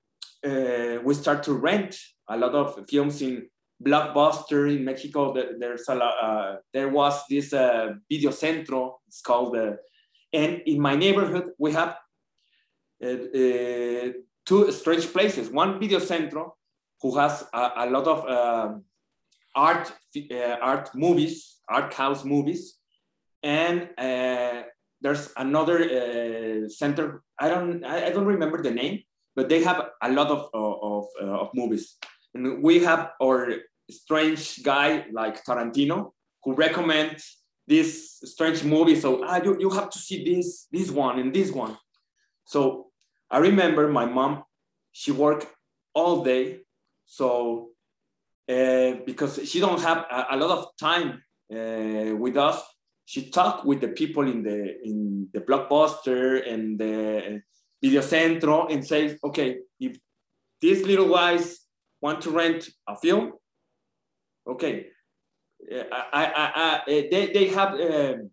we 1.05 1.15
start 1.15 1.43
to 1.45 1.53
rent 1.55 1.97
a 2.29 2.37
lot 2.37 2.55
of 2.55 2.85
films 2.89 3.23
in 3.23 3.49
blockbuster 3.83 4.75
in 4.75 4.85
Mexico. 4.85 5.35
There's 5.59 5.89
a 5.89 5.95
uh, 5.95 6.57
there 6.73 6.89
was 6.89 7.23
this 7.29 7.53
uh, 7.53 7.95
video 8.11 8.31
centro. 8.31 9.01
It's 9.07 9.21
called, 9.21 9.57
uh, 9.57 9.73
and 10.33 10.63
in 10.67 10.81
my 10.81 10.97
neighborhood 10.97 11.51
we 11.59 11.73
have 11.73 11.97
uh, 13.03 13.09
uh, 13.09 14.13
two 14.45 14.73
strange 14.73 15.13
places. 15.13 15.51
One 15.51 15.79
video 15.79 15.99
centro 15.99 16.57
who 17.01 17.17
has 17.19 17.47
a, 17.53 17.71
a 17.77 17.91
lot 17.91 18.07
of 18.07 18.29
um, 18.29 18.85
art 19.55 19.93
uh, 20.31 20.57
art 20.61 20.91
movies, 20.95 21.59
art 21.69 21.95
house 21.95 22.25
movies, 22.25 22.75
and 23.43 23.91
there's 25.01 25.33
another 25.37 26.69
center. 26.69 27.23
I 27.39 27.49
don't 27.49 27.85
I, 27.85 28.07
I, 28.07 28.11
don't 28.11 28.27
remember 28.27 28.61
the 28.61 28.73
name, 28.73 29.05
but 29.37 29.49
they 29.49 29.63
have 29.63 29.91
a 30.03 30.11
lot 30.11 30.27
of 30.27 30.49
of, 30.53 31.07
of 31.21 31.51
movies. 31.55 31.97
And 32.35 32.63
we 32.63 32.81
have 32.81 33.11
our 33.23 33.55
strange 33.91 34.63
guy 34.63 35.07
like 35.13 35.45
Tarantino 35.45 36.13
who 36.45 36.55
recommends 36.55 37.39
this 37.67 38.19
strange 38.25 38.65
movie. 38.65 38.99
So 38.99 39.25
ah, 39.25 39.41
you, 39.43 39.57
you 39.59 39.71
have 39.71 39.91
to 39.91 39.99
see 39.99 40.25
this, 40.25 40.67
this 40.71 40.91
one 40.91 41.19
and 41.19 41.35
this 41.35 41.51
one. 41.51 41.77
So 42.45 42.87
I 43.31 43.39
remember 43.39 43.89
my 43.89 44.07
mom, 44.07 44.45
she 44.93 45.13
worked 45.13 45.47
all 45.95 46.25
day. 46.25 46.61
So 47.07 47.71
uh, 48.49 48.93
because 49.05 49.41
she 49.49 49.61
don't 49.61 49.81
have 49.83 49.99
a, 50.11 50.27
a 50.31 50.37
lot 50.37 50.59
of 50.59 50.67
time 50.81 51.23
uh, 51.53 52.17
with 52.17 52.37
us, 52.37 52.63
she 53.05 53.31
talked 53.31 53.65
with 53.65 53.81
the 53.81 53.89
people 53.89 54.29
in 54.29 54.43
the 54.43 54.77
in 54.85 55.29
the 55.33 55.41
blockbuster 55.41 56.47
and 56.47 56.79
the 56.79 57.41
video 57.83 58.03
centro 58.03 58.67
and 58.67 58.87
says, 58.87 59.19
okay, 59.25 59.59
if 59.81 59.99
these 60.61 60.83
little 60.83 61.09
guys 61.09 61.68
want 62.01 62.23
to 62.23 62.31
rent 62.31 62.69
a 62.87 62.97
film, 62.97 63.33
okay, 64.47 64.87
I, 65.71 66.05
I, 66.13 66.53
I, 66.55 66.83
they, 66.87 67.33
they 67.33 67.49
have 67.49 67.75
um, 67.81 68.31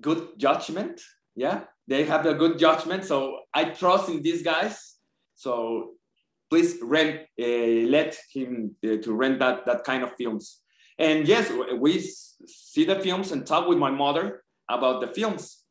good 0.00 0.38
judgment. 0.38 1.00
Yeah, 1.34 1.64
they 1.86 2.04
have 2.04 2.24
a 2.26 2.34
good 2.34 2.58
judgment. 2.58 3.04
So 3.04 3.40
I 3.52 3.64
trust 3.64 4.08
in 4.08 4.22
these 4.22 4.42
guys. 4.42 4.96
So 5.34 5.92
please 6.48 6.76
rent, 6.82 7.22
uh, 7.40 7.88
let 7.90 8.16
him 8.32 8.76
uh, 8.84 8.96
to 9.02 9.12
rent 9.12 9.40
that, 9.40 9.66
that 9.66 9.84
kind 9.84 10.02
of 10.02 10.14
films. 10.14 10.60
And 10.98 11.28
yes, 11.28 11.52
we 11.78 12.00
see 12.46 12.84
the 12.84 13.00
films 13.00 13.32
and 13.32 13.46
talk 13.46 13.68
with 13.68 13.78
my 13.78 13.90
mother 13.90 14.42
about 14.70 15.00
the 15.00 15.08
films. 15.08 15.62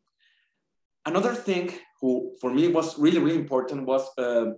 Another 1.05 1.33
thing 1.33 1.73
who 2.01 2.35
for 2.41 2.53
me 2.53 2.67
was 2.67 2.99
really, 2.99 3.19
really 3.19 3.39
important 3.39 3.85
was 3.85 4.07
uh, 4.17 4.51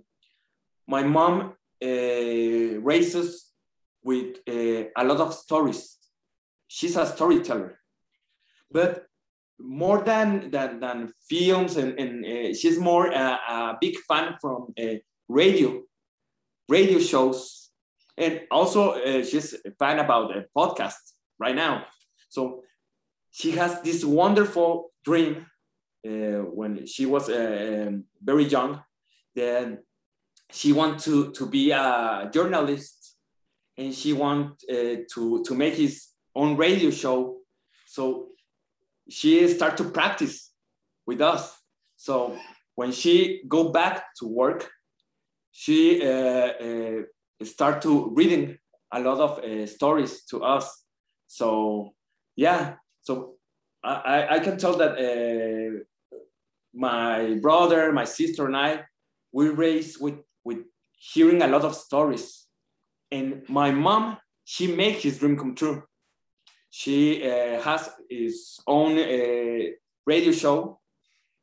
my 0.88 1.02
mom 1.02 1.52
uh, 1.84 2.80
raises 2.80 3.52
with 4.02 4.38
uh, 4.48 4.84
a 4.96 5.04
lot 5.04 5.20
of 5.20 5.34
stories. 5.34 5.98
She's 6.66 6.96
a 6.96 7.06
storyteller, 7.06 7.78
but 8.70 9.04
more 9.60 10.02
than 10.02 10.50
than, 10.50 10.80
than 10.80 11.12
films 11.28 11.76
and, 11.76 11.98
and 11.98 12.24
uh, 12.24 12.54
she's 12.54 12.78
more 12.78 13.06
a, 13.06 13.76
big 13.80 13.96
fan 14.08 14.36
from 14.40 14.74
radio, 15.28 15.82
radio 16.68 16.98
shows, 16.98 17.70
and 18.16 18.42
also 18.50 18.96
she's 19.22 19.54
a 19.54 19.70
fan 19.78 19.98
about 19.98 20.36
a 20.36 20.46
podcast 20.56 21.02
right 21.38 21.54
now. 21.54 21.84
So 22.28 22.62
she 23.30 23.52
has 23.52 23.80
this 23.82 24.04
wonderful 24.04 24.92
dream 25.04 25.46
uh, 26.06 26.42
when 26.58 26.86
she 26.86 27.06
was 27.06 27.28
uh, 27.28 27.90
very 28.22 28.44
young. 28.44 28.82
Then 29.34 29.78
she 30.50 30.72
want 30.72 31.00
to, 31.00 31.30
to 31.32 31.46
be 31.46 31.70
a 31.70 32.30
journalist 32.32 33.16
and 33.76 33.94
she 33.94 34.12
want 34.12 34.62
uh, 34.70 34.96
to 35.14 35.44
to 35.44 35.54
make 35.54 35.74
his 35.74 36.08
own 36.34 36.56
radio 36.56 36.90
show. 36.90 37.38
So 37.86 38.28
she 39.08 39.48
start 39.48 39.76
to 39.78 39.84
practice 39.84 40.52
with 41.06 41.20
us. 41.20 41.56
So 41.96 42.38
when 42.74 42.92
she 42.92 43.42
go 43.48 43.70
back 43.70 44.14
to 44.18 44.26
work, 44.26 44.70
she 45.52 46.02
uh, 46.02 46.52
uh, 46.66 47.02
start 47.44 47.82
to 47.82 48.10
reading 48.14 48.58
a 48.92 49.00
lot 49.00 49.18
of 49.18 49.38
uh, 49.38 49.66
stories 49.66 50.24
to 50.26 50.42
us. 50.42 50.84
So 51.26 51.94
yeah, 52.36 52.74
so 53.02 53.34
I, 53.82 54.26
I 54.30 54.38
can 54.40 54.58
tell 54.58 54.76
that 54.76 54.98
uh, 54.98 56.16
my 56.74 57.38
brother, 57.40 57.92
my 57.92 58.04
sister, 58.04 58.46
and 58.46 58.56
I, 58.56 58.84
we 59.32 59.48
raised 59.48 60.00
with 60.00 60.16
with 60.48 60.60
hearing 61.12 61.42
a 61.42 61.46
lot 61.54 61.64
of 61.64 61.74
stories 61.74 62.48
and 63.10 63.42
my 63.48 63.70
mom, 63.70 64.18
she 64.44 64.66
made 64.66 64.96
his 64.96 65.18
dream 65.18 65.36
come 65.36 65.54
true. 65.54 65.82
She 66.70 67.22
uh, 67.22 67.60
has 67.62 67.90
his 68.10 68.60
own 68.66 68.98
uh, 68.98 69.70
radio 70.06 70.32
show. 70.32 70.80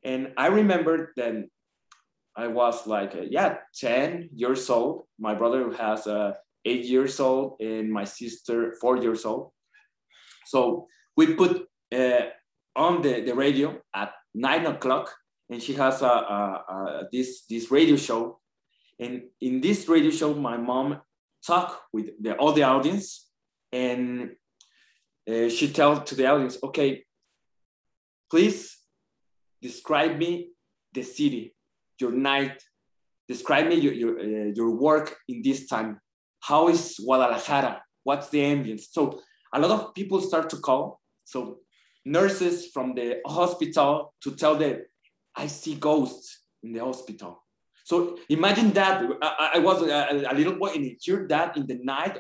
And 0.04 0.34
I 0.38 0.48
remember 0.48 1.14
that 1.18 1.48
I 2.36 2.48
was 2.48 2.86
like, 2.86 3.16
uh, 3.16 3.22
yeah, 3.22 3.58
10 3.80 4.30
years 4.36 4.70
old. 4.70 5.08
My 5.20 5.34
brother 5.34 5.74
has 5.74 6.06
uh, 6.06 6.34
eight 6.64 6.86
years 6.86 7.20
old 7.20 7.58
and 7.60 7.92
my 7.92 8.04
sister 8.04 8.76
four 8.80 8.98
years 8.98 9.26
old. 9.26 9.52
So 10.46 10.88
we 11.18 11.34
put 11.34 11.66
uh, 11.94 12.26
on 12.76 13.02
the, 13.02 13.22
the 13.22 13.34
radio 13.34 13.80
at 13.96 14.12
nine 14.36 14.66
o'clock 14.68 15.12
and 15.50 15.62
she 15.62 15.74
has 15.74 16.02
a, 16.02 16.06
a, 16.06 17.04
this, 17.12 17.46
this 17.50 17.72
radio 17.72 17.96
show. 17.96 18.40
And 19.00 19.24
in 19.42 19.62
this 19.62 19.88
radio 19.88 20.12
show, 20.12 20.34
my 20.34 20.58
mom 20.58 21.02
talk 21.46 21.82
with 21.92 22.12
the, 22.22 22.36
all 22.36 22.54
the 22.54 22.64
audience 22.64 23.30
and 23.72 24.32
uh, 25.30 25.50
she 25.50 25.72
tell 25.72 26.02
to 26.02 26.16
the 26.16 26.28
audience, 26.28 26.58
okay, 26.64 27.04
please 28.30 28.78
describe 29.62 30.18
me 30.18 30.50
the 30.94 31.04
city, 31.04 31.54
your 32.00 32.12
night, 32.12 32.64
describe 33.28 33.68
me 33.68 33.76
your, 33.76 33.94
your, 33.94 34.20
uh, 34.20 34.52
your 34.56 34.72
work 34.72 35.18
in 35.28 35.42
this 35.42 35.68
time. 35.68 36.00
How 36.40 36.70
is 36.70 37.00
Guadalajara? 37.04 37.82
What's 38.04 38.30
the 38.30 38.40
ambience? 38.40 38.86
So 38.92 39.20
a 39.54 39.60
lot 39.60 39.72
of 39.72 39.94
people 39.94 40.22
start 40.22 40.50
to 40.52 40.58
call. 40.58 41.02
So 41.24 41.60
nurses 42.06 42.68
from 42.68 42.94
the 42.94 43.18
hospital 43.26 44.14
to 44.22 44.36
tell 44.36 44.56
them, 44.56 44.84
I 45.36 45.48
see 45.48 45.76
ghosts 45.76 46.44
in 46.64 46.72
the 46.74 46.80
hospital. 46.80 47.45
So 47.86 48.18
imagine 48.30 48.74
that 48.74 49.04
I, 49.22 49.52
I 49.56 49.60
was 49.60 49.84
a, 49.84 50.26
a, 50.32 50.34
little 50.34 50.56
boy 50.56 50.70
and 50.74 50.98
hear 51.00 51.28
that 51.30 51.56
in 51.56 51.68
the 51.68 51.78
night, 51.84 52.18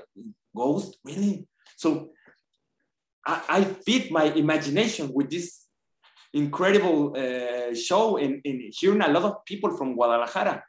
ghost, 0.55 0.99
really? 1.03 1.47
So 1.75 2.11
I, 3.25 3.41
I 3.49 3.63
feed 3.63 4.11
my 4.11 4.25
imagination 4.25 5.11
with 5.11 5.31
this 5.31 5.65
incredible 6.35 7.17
uh, 7.17 7.73
show 7.73 8.17
and, 8.17 8.41
and, 8.45 8.61
hearing 8.77 9.01
a 9.01 9.07
lot 9.07 9.23
of 9.23 9.43
people 9.43 9.75
from 9.75 9.95
Guadalajara. 9.95 10.63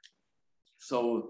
So 0.78 1.28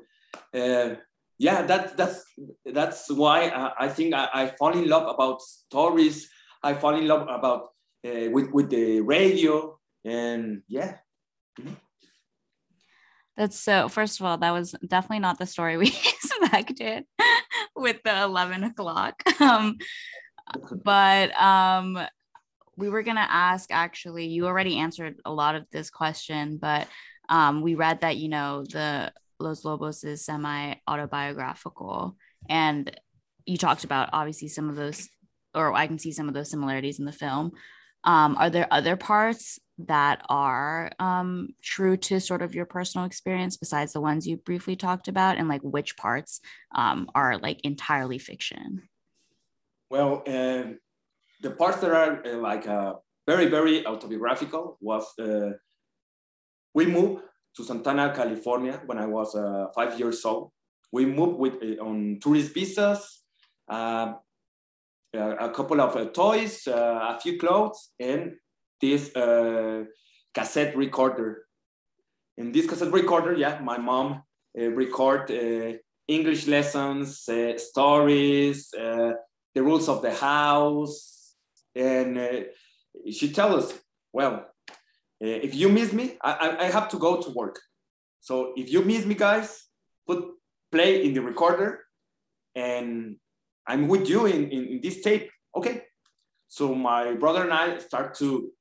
uh, 0.55 0.95
yeah, 1.37 1.63
that, 1.63 1.97
that's, 1.97 2.25
that's 2.65 3.11
why 3.11 3.49
I, 3.49 3.87
I 3.87 3.89
think 3.89 4.15
I, 4.15 4.29
I, 4.33 4.47
fall 4.57 4.79
in 4.79 4.89
love 4.89 5.13
about 5.13 5.43
stories. 5.43 6.31
I 6.63 6.75
fall 6.75 6.95
in 6.95 7.09
love 7.09 7.23
about 7.23 7.71
uh, 8.07 8.31
with, 8.31 8.49
with 8.53 8.71
the 8.71 9.01
radio 9.01 9.77
and 10.05 10.63
yeah. 10.69 10.99
Mm 11.59 11.67
-hmm. 11.67 11.86
That's 13.37 13.59
so. 13.59 13.89
First 13.89 14.19
of 14.19 14.27
all, 14.27 14.39
that 14.39 14.53
was 14.53 14.75
definitely 14.87 15.19
not 15.19 15.39
the 15.39 15.47
story 15.47 15.77
we 15.77 15.89
expected 15.89 17.05
with 17.77 18.03
the 18.05 18.23
eleven 18.23 18.65
o'clock. 18.65 19.23
Um, 19.41 19.77
but 20.85 21.37
um, 21.41 21.99
we 22.77 22.89
were 22.89 23.03
gonna 23.03 23.27
ask. 23.29 23.71
Actually, 23.73 24.27
you 24.27 24.47
already 24.47 24.79
answered 24.79 25.17
a 25.25 25.33
lot 25.33 25.55
of 25.55 25.67
this 25.71 25.91
question, 25.91 26.57
but 26.57 26.87
um, 27.29 27.63
we 27.63 27.75
read 27.75 28.01
that 28.01 28.17
you 28.17 28.29
know 28.29 28.65
the 28.65 29.13
Los 29.39 29.65
Lobos 29.65 30.05
is 30.05 30.25
semi 30.25 30.75
autobiographical, 30.89 32.17
and 32.49 32.91
you 33.45 33.57
talked 33.57 33.85
about 33.85 34.11
obviously 34.13 34.49
some 34.49 34.71
of 34.71 34.77
those, 34.77 35.09
or 35.55 35.75
I 35.75 35.87
can 35.87 35.99
see 35.99 36.13
some 36.13 36.29
of 36.29 36.35
those 36.35 36.51
similarities 36.51 36.99
in 36.99 37.05
the 37.05 37.13
film. 37.13 37.53
Um, 38.05 38.37
are 38.39 38.51
there 38.51 38.69
other 38.71 38.97
parts 38.97 39.59
that 39.79 40.25
are 40.29 40.91
um, 40.99 41.51
true 41.63 41.97
to 41.97 42.21
sort 42.21 42.43
of 42.43 42.55
your 42.55 42.65
personal 42.65 43.07
experience 43.07 43.57
besides 43.57 43.93
the 43.93 44.01
ones 44.01 44.27
you 44.27 44.37
briefly 44.39 44.77
talked 44.77 45.09
about, 45.09 45.37
and 45.37 45.49
like 45.49 45.63
which 45.63 45.97
parts 45.97 46.41
um, 46.75 47.11
are 47.15 47.39
like 47.39 47.61
entirely 47.65 48.19
fiction? 48.19 48.89
Well, 49.91 50.23
uh, 50.27 50.65
the 51.43 51.51
parts 51.51 51.79
that 51.79 51.93
are 51.93 52.27
uh, 52.27 52.39
like 52.39 52.67
uh, 52.67 52.95
very, 53.27 53.47
very 53.47 53.87
autobiographical 53.87 54.79
was 54.81 55.07
uh, 55.19 55.53
we 56.75 56.87
moved 56.87 57.23
to 57.57 57.65
Santa 57.65 57.91
Ana, 57.91 58.13
California 58.15 58.81
when 58.87 58.99
I 58.99 59.07
was 59.07 59.35
uh, 59.35 59.67
five 59.75 59.99
years 59.99 60.25
old. 60.25 60.51
We 60.93 61.05
moved 61.05 61.39
with 61.39 61.55
uh, 61.63 61.83
on 61.85 62.19
tourist 62.21 62.55
visas, 62.55 63.23
a 63.69 64.15
couple 65.55 65.81
of 65.81 66.13
toys, 66.13 66.67
a 66.67 67.19
few 67.21 67.39
clothes, 67.39 67.91
and 68.01 68.35
this 68.81 69.15
uh, 69.17 69.85
cassette 70.35 70.77
recorder. 70.77 71.47
In 72.37 72.53
this 72.53 72.67
cassette 72.67 72.93
recorder, 72.93 73.33
yeah, 73.35 73.59
my 73.63 73.79
mom 73.79 74.23
uh, 74.59 74.69
record 74.71 75.31
uh, 75.31 75.79
English 76.09 76.47
lessons, 76.47 77.29
uh, 77.29 77.59
stories, 77.59 78.71
the 78.71 79.63
rules 79.63 79.89
of 79.89 80.03
the 80.03 80.15
house, 80.15 81.35
and 81.75 82.47
she 83.11 83.33
tell 83.33 83.57
us, 83.57 83.73
well, 84.13 84.47
uh, 85.23 85.39
if 85.47 85.55
you 85.55 85.69
miss 85.69 85.93
me, 85.93 86.17
I, 86.23 86.57
I 86.61 86.65
have 86.65 86.89
to 86.91 86.99
go 86.99 87.21
to 87.21 87.31
work. 87.31 87.59
So 88.21 88.53
if 88.57 88.71
you 88.71 88.83
miss 88.83 89.07
me, 89.07 89.15
guys, 89.15 89.65
put 90.07 90.25
play 90.71 91.05
in 91.05 91.15
the 91.15 91.23
recorder 91.23 91.85
and 92.55 93.17
I'm 93.67 93.89
with 93.89 94.09
you 94.09 94.27
in, 94.27 94.51
in, 94.51 94.65
in, 94.67 94.81
this 94.81 95.01
tape. 95.01 95.31
Okay. 95.55 95.83
So 96.49 96.75
my 96.75 97.15
brother 97.15 97.43
and 97.43 97.53
I 97.53 97.79
start 97.79 98.15
to 98.17 98.53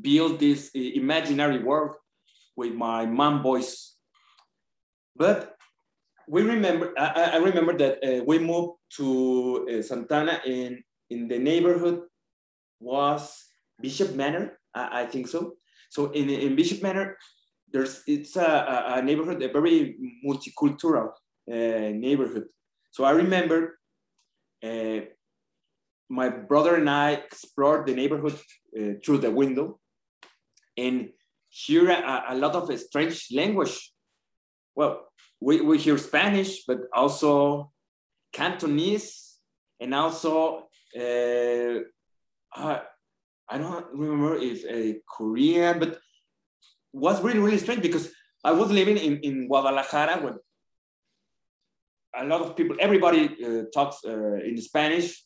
build 0.00 0.40
this 0.40 0.70
imaginary 0.74 1.62
world 1.62 1.96
with 2.56 2.72
my 2.74 3.06
mom 3.06 3.42
voice. 3.42 3.96
But 5.16 5.56
we 6.28 6.42
remember, 6.42 6.92
I, 6.98 7.32
I 7.34 7.36
remember 7.36 7.76
that 7.78 7.98
uh, 8.02 8.24
we 8.24 8.38
moved 8.38 8.78
to 8.96 9.68
uh, 9.70 9.82
Santa 9.82 10.14
Ana 10.14 10.40
in, 10.44 10.82
in 11.10 11.28
the 11.28 11.38
neighborhood 11.38 12.02
was 12.80 13.44
Bishop 13.80 14.14
Manor, 14.14 14.58
I, 14.74 15.02
I 15.02 15.06
think 15.06 15.28
so. 15.28 15.54
So 15.90 16.10
in, 16.10 16.30
in 16.30 16.56
Bishop 16.56 16.82
Manor, 16.82 17.16
there's 17.70 18.02
it's 18.06 18.36
a, 18.36 18.94
a 18.96 19.02
neighborhood, 19.02 19.42
a 19.42 19.48
very 19.48 19.96
multicultural 20.24 21.10
uh, 21.50 21.90
neighborhood. 21.92 22.44
So 22.92 23.04
I 23.04 23.10
remember 23.10 23.78
uh, 24.62 25.00
my 26.08 26.28
brother 26.28 26.76
and 26.76 26.88
I 26.88 27.12
explored 27.12 27.86
the 27.86 27.94
neighborhood 27.94 28.38
uh, 28.78 28.94
through 29.04 29.18
the 29.18 29.30
window 29.30 29.80
and 30.76 31.10
hear 31.48 31.90
a, 31.90 32.24
a, 32.30 32.34
lot 32.34 32.54
of 32.54 32.78
strange 32.78 33.28
language. 33.32 33.92
Well, 34.74 35.06
we, 35.40 35.60
we 35.60 35.78
hear 35.78 35.98
Spanish, 35.98 36.64
but 36.66 36.80
also 36.92 37.70
Cantonese 38.32 39.38
and 39.80 39.94
also 39.94 40.68
uh, 40.98 41.78
uh 42.56 42.80
I 43.48 43.58
don't 43.58 43.86
remember 43.92 44.36
if 44.36 44.64
a 44.64 45.00
Korean, 45.06 45.78
but 45.78 45.98
was 46.92 47.20
really, 47.22 47.40
really 47.40 47.58
strange 47.58 47.82
because 47.82 48.10
I 48.42 48.52
was 48.52 48.70
living 48.70 48.96
in, 48.96 49.18
in 49.18 49.48
Guadalajara 49.48 50.22
when 50.22 50.38
a 52.16 52.24
lot 52.24 52.40
of 52.40 52.56
people, 52.56 52.76
everybody 52.80 53.36
uh, 53.44 53.64
talks 53.72 53.98
uh, 54.04 54.34
in 54.36 54.56
Spanish. 54.60 55.24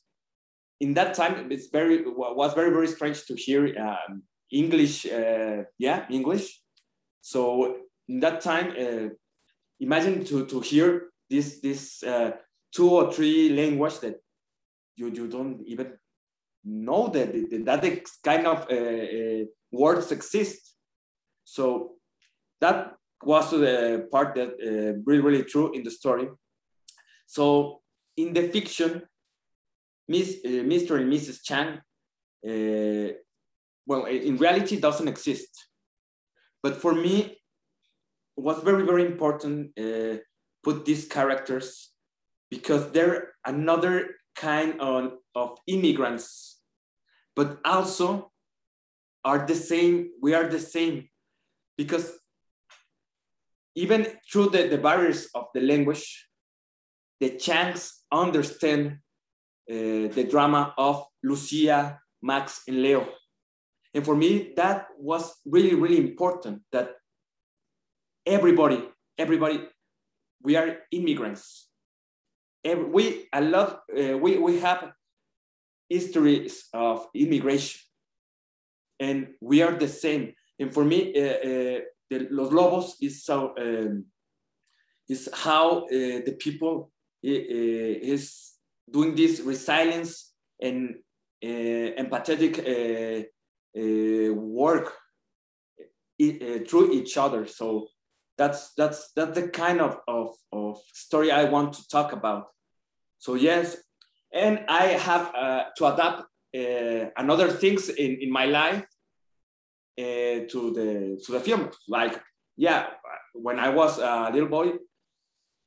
In 0.80 0.94
that 0.94 1.14
time, 1.14 1.50
it's 1.50 1.68
very 1.68 2.02
was 2.06 2.54
very 2.54 2.70
very 2.70 2.86
strange 2.86 3.26
to 3.26 3.34
hear 3.34 3.76
um, 3.78 4.22
English. 4.50 5.06
Uh, 5.06 5.64
yeah, 5.78 6.06
English. 6.10 6.60
So 7.20 7.76
in 8.08 8.20
that 8.20 8.40
time, 8.40 8.74
uh, 8.78 9.08
imagine 9.80 10.24
to 10.24 10.46
to 10.46 10.60
hear 10.60 11.10
this 11.28 11.60
this 11.60 12.02
uh, 12.02 12.32
two 12.72 12.90
or 12.90 13.12
three 13.12 13.50
language 13.50 14.00
that 14.00 14.16
you 14.96 15.08
you 15.08 15.28
don't 15.28 15.62
even 15.66 15.98
know 16.64 17.08
that 17.08 17.32
that 17.64 18.04
kind 18.24 18.46
of 18.46 18.66
uh, 18.70 18.74
uh, 18.74 19.44
words 19.70 20.12
exist. 20.12 20.74
So 21.44 21.96
that 22.60 22.94
was 23.22 23.50
the 23.50 24.08
part 24.10 24.34
that 24.34 24.48
uh, 24.48 25.00
really, 25.04 25.20
really 25.22 25.44
true 25.44 25.72
in 25.72 25.82
the 25.82 25.90
story. 25.90 26.28
So 27.26 27.80
in 28.16 28.32
the 28.32 28.48
fiction, 28.48 29.02
Miss, 30.08 30.36
Mr. 30.44 31.00
and 31.00 31.12
Mrs. 31.12 31.42
Chang, 31.42 31.80
well, 33.88 34.04
in 34.04 34.36
reality 34.36 34.78
doesn't 34.78 35.08
exist. 35.08 35.48
But 36.62 36.76
for 36.76 36.94
me, 36.94 37.16
it 38.36 38.42
was 38.48 38.62
very, 38.62 38.84
very 38.84 39.04
important 39.06 39.72
uh, 39.78 40.18
put 40.62 40.84
these 40.84 41.06
characters 41.06 41.90
because 42.50 42.90
they're 42.92 43.32
another 43.46 43.92
kind 44.36 44.78
of, 44.78 45.12
of 45.34 45.58
immigrants, 45.66 46.60
but 47.34 47.58
also 47.64 48.30
are 49.24 49.46
the 49.46 49.54
same, 49.54 50.10
we 50.20 50.34
are 50.34 50.48
the 50.48 50.60
same, 50.60 51.08
because 51.76 52.12
even 53.74 54.06
through 54.30 54.50
the, 54.50 54.68
the 54.68 54.78
barriers 54.78 55.28
of 55.34 55.46
the 55.54 55.60
language, 55.60 56.28
the 57.20 57.30
Changs 57.30 57.90
understand 58.12 58.98
uh, 59.70 60.08
the 60.16 60.26
drama 60.30 60.74
of 60.76 61.06
Lucia, 61.22 62.00
Max, 62.22 62.62
and 62.68 62.82
Leo. 62.82 63.08
And 63.94 64.04
for 64.04 64.14
me, 64.14 64.52
that 64.56 64.88
was 64.98 65.34
really, 65.46 65.74
really 65.74 65.98
important 65.98 66.62
that 66.72 66.90
everybody, 68.26 68.84
everybody, 69.18 69.66
we 70.42 70.56
are 70.56 70.78
immigrants 70.92 71.68
every, 72.64 72.84
we 72.84 73.28
a 73.32 73.40
lot 73.40 73.80
uh, 73.96 74.16
we 74.18 74.38
we 74.38 74.60
have 74.60 74.92
histories 75.88 76.68
of 76.72 77.06
immigration, 77.14 77.80
and 79.00 79.28
we 79.40 79.62
are 79.62 79.72
the 79.72 79.88
same. 79.88 80.34
And 80.58 80.72
for 80.72 80.84
me, 80.84 81.14
uh, 81.14 81.20
uh, 81.20 81.80
the 82.10 82.28
Los 82.30 82.52
Lobos 82.52 82.96
is 83.00 83.24
so 83.24 83.54
um, 83.58 84.04
is 85.08 85.28
how 85.32 85.84
uh, 85.84 86.20
the 86.26 86.36
people 86.38 86.90
uh, 87.24 87.30
is 88.14 88.52
doing 88.90 89.14
this 89.14 89.40
resilience 89.40 90.32
and 90.60 90.96
uh, 91.42 92.02
empathetic 92.02 93.28
work 94.34 94.92
through 96.68 96.92
each 96.92 97.16
other. 97.16 97.46
So 97.46 97.88
that's 98.36 98.72
that's 98.74 99.12
that's 99.12 99.34
the 99.34 99.48
kind 99.48 99.80
of, 99.80 99.98
of, 100.06 100.34
of 100.52 100.80
story 100.92 101.30
I 101.30 101.44
want 101.44 101.74
to 101.74 101.88
talk 101.88 102.12
about. 102.12 102.46
So 103.18 103.34
yes, 103.34 103.76
and 104.32 104.64
I 104.68 104.84
have 105.08 105.34
uh, 105.34 105.64
to 105.76 105.86
adapt 105.86 106.22
uh, 106.56 107.10
another 107.16 107.50
things 107.50 107.88
in, 107.88 108.18
in 108.20 108.30
my 108.32 108.46
life 108.46 108.84
uh, 109.98 110.46
to 110.52 110.72
the 110.74 111.20
to 111.24 111.32
the 111.32 111.40
film. 111.40 111.70
Like 111.88 112.20
yeah, 112.56 112.86
when 113.32 113.58
I 113.58 113.70
was 113.70 113.98
a 113.98 114.30
little 114.32 114.48
boy, 114.48 114.72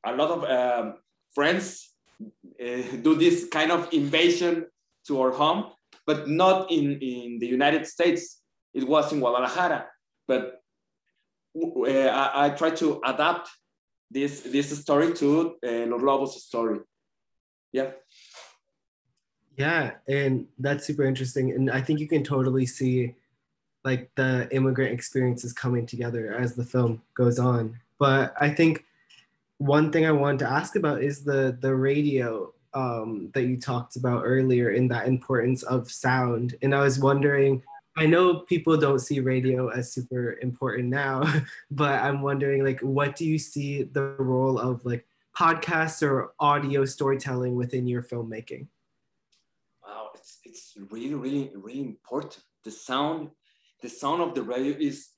a 0.05 0.15
lot 0.15 0.31
of 0.31 0.43
um, 0.43 0.95
friends 1.33 1.93
uh, 2.23 2.81
do 3.01 3.15
this 3.15 3.47
kind 3.49 3.71
of 3.71 3.89
invasion 3.93 4.67
to 5.07 5.21
our 5.21 5.31
home, 5.31 5.71
but 6.05 6.27
not 6.27 6.71
in 6.71 6.99
in 6.99 7.39
the 7.39 7.47
United 7.47 7.85
States. 7.87 8.41
It 8.73 8.87
was 8.87 9.11
in 9.11 9.19
Guadalajara, 9.19 9.87
but 10.27 10.61
uh, 11.55 11.89
I, 11.89 12.45
I 12.45 12.49
try 12.51 12.71
to 12.71 13.01
adapt 13.05 13.49
this 14.09 14.41
this 14.41 14.77
story 14.79 15.13
to 15.13 15.57
uh, 15.65 15.85
Los 15.87 16.01
Lobos' 16.01 16.43
story. 16.43 16.79
Yeah. 17.71 17.91
Yeah, 19.57 19.91
and 20.07 20.47
that's 20.57 20.85
super 20.85 21.03
interesting, 21.03 21.51
and 21.51 21.69
I 21.69 21.81
think 21.81 21.99
you 21.99 22.07
can 22.07 22.23
totally 22.23 22.65
see 22.65 23.15
like 23.83 24.09
the 24.15 24.47
immigrant 24.51 24.93
experiences 24.93 25.53
coming 25.53 25.85
together 25.85 26.33
as 26.33 26.55
the 26.55 26.63
film 26.63 27.01
goes 27.15 27.37
on. 27.39 27.79
But 27.99 28.33
I 28.39 28.49
think 28.49 28.85
one 29.57 29.91
thing 29.91 30.05
I 30.05 30.11
wanted 30.11 30.39
to 30.39 30.49
ask 30.49 30.75
about 30.75 31.03
is 31.03 31.23
the 31.23 31.57
the 31.59 31.75
radio 31.75 32.53
um, 32.73 33.29
that 33.33 33.43
you 33.43 33.57
talked 33.57 33.95
about 33.95 34.23
earlier 34.25 34.71
in 34.71 34.87
that 34.89 35.07
importance 35.07 35.63
of 35.63 35.91
sound, 35.91 36.55
and 36.61 36.73
I 36.73 36.81
was 36.81 36.99
wondering 36.99 37.63
I 37.97 38.05
know 38.05 38.39
people 38.39 38.77
don't 38.77 38.99
see 38.99 39.19
radio 39.19 39.67
as 39.67 39.91
super 39.91 40.39
important 40.41 40.87
now, 40.87 41.23
but 41.71 42.01
I'm 42.01 42.21
wondering 42.21 42.63
like 42.63 42.79
what 42.79 43.15
do 43.15 43.25
you 43.25 43.37
see 43.37 43.83
the 43.83 44.15
role 44.17 44.57
of 44.57 44.85
like 44.85 45.05
podcasts 45.37 46.01
or 46.01 46.33
audio 46.39 46.85
storytelling 46.85 47.55
within 47.55 47.87
your 47.87 48.01
filmmaking? 48.01 48.67
Wow, 49.85 50.11
it's 50.15 50.39
it's 50.45 50.77
really 50.89 51.15
really 51.15 51.51
really 51.53 51.81
important. 51.81 52.43
The 52.63 52.71
sound 52.71 53.31
the 53.81 53.89
sound 53.89 54.21
of 54.21 54.35
the 54.35 54.43
radio 54.43 54.75
is 54.79 55.09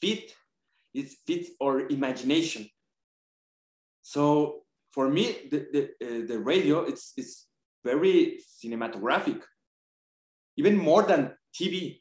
fit 0.00 0.34
it 0.94 1.08
fits 1.26 1.50
our 1.60 1.88
imagination. 1.88 2.70
So 4.02 4.62
for 4.92 5.08
me, 5.08 5.48
the 5.50 5.66
the, 5.72 5.82
uh, 6.06 6.26
the 6.26 6.38
radio 6.38 6.80
it's 6.80 7.12
it's 7.16 7.46
very 7.84 8.40
cinematographic, 8.62 9.42
even 10.56 10.76
more 10.76 11.02
than 11.02 11.34
TV. 11.54 12.00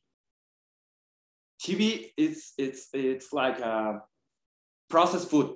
TV 1.61 2.11
is 2.17 2.53
it's 2.57 2.89
it's 2.93 3.33
like 3.33 3.59
a 3.59 4.01
processed 4.89 5.29
food. 5.29 5.55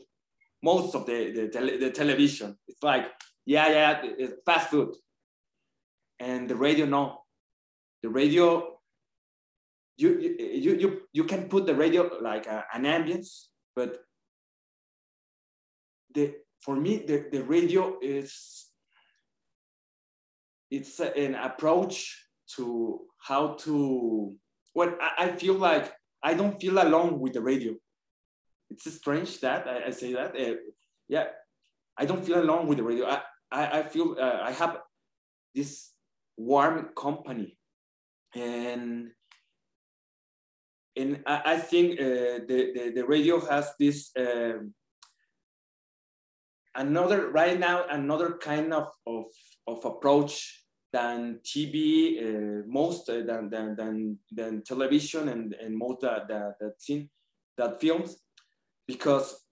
Most 0.63 0.95
of 0.95 1.05
the 1.05 1.31
the, 1.31 1.47
tele, 1.47 1.77
the 1.77 1.89
television, 1.91 2.57
it's 2.67 2.83
like 2.83 3.05
yeah 3.45 3.69
yeah 3.69 4.01
it's 4.03 4.33
fast 4.45 4.69
food, 4.69 4.95
and 6.19 6.49
the 6.49 6.55
radio 6.55 6.85
no, 6.85 7.23
the 8.03 8.09
radio. 8.09 8.67
You, 9.97 10.17
you, 10.19 10.75
you, 10.77 11.01
you 11.13 11.23
can 11.25 11.47
put 11.47 11.67
the 11.67 11.75
radio 11.75 12.09
like 12.21 12.47
a, 12.47 12.65
an 12.73 12.85
ambience, 12.85 13.49
but 13.75 13.99
the 16.15 16.33
for 16.61 16.75
me 16.75 17.03
the, 17.07 17.25
the 17.31 17.43
radio 17.43 17.97
is 18.01 18.67
it's 20.69 20.99
an 20.99 21.35
approach 21.35 22.25
to 22.55 23.01
how 23.19 23.53
to 23.55 24.35
well 24.73 24.95
I, 25.01 25.25
I, 25.25 25.31
feel 25.31 25.55
like 25.55 25.91
i 26.23 26.33
don't 26.33 26.59
feel 26.61 26.81
alone 26.81 27.19
with 27.19 27.33
the 27.33 27.41
radio. 27.41 27.73
It's 28.69 28.91
strange 28.93 29.39
that 29.41 29.67
i, 29.67 29.87
I 29.87 29.89
say 29.91 30.13
that. 30.13 30.35
Uh, 30.39 30.55
yeah 31.09 31.27
i 31.97 32.05
don't 32.05 32.25
feel 32.25 32.41
alone 32.41 32.67
with 32.67 32.77
the 32.77 32.83
radio. 32.83 33.05
I 33.07 33.21
i, 33.51 33.79
I 33.79 33.83
feel 33.83 34.15
uh, 34.19 34.39
i 34.43 34.51
have 34.51 34.77
this 35.53 35.91
warm 36.37 36.89
company. 36.95 37.57
And 38.33 39.11
and 40.95 41.23
i, 41.25 41.41
I 41.53 41.57
think 41.57 41.99
uh, 41.99 42.45
the, 42.47 42.71
the, 42.75 42.91
the 42.95 43.05
radio 43.05 43.39
has 43.45 43.73
this 43.79 44.11
um, 44.17 44.73
another 46.75 47.31
right 47.31 47.59
now 47.59 47.85
another 47.89 48.37
kind 48.37 48.73
of 48.73 48.87
of, 49.05 49.25
of 49.67 49.83
approach 49.85 50.61
than 50.91 51.39
TV, 51.43 52.19
uh, 52.19 52.63
most 52.67 53.09
uh, 53.09 53.21
than, 53.25 53.49
than, 53.49 53.75
than, 53.75 54.17
than 54.31 54.63
television 54.63 55.29
and, 55.29 55.53
and 55.53 55.77
most 55.77 56.01
that, 56.01 56.27
that, 56.27 56.55
that, 56.59 56.81
scene, 56.81 57.09
that 57.57 57.79
films, 57.79 58.17
because, 58.87 59.45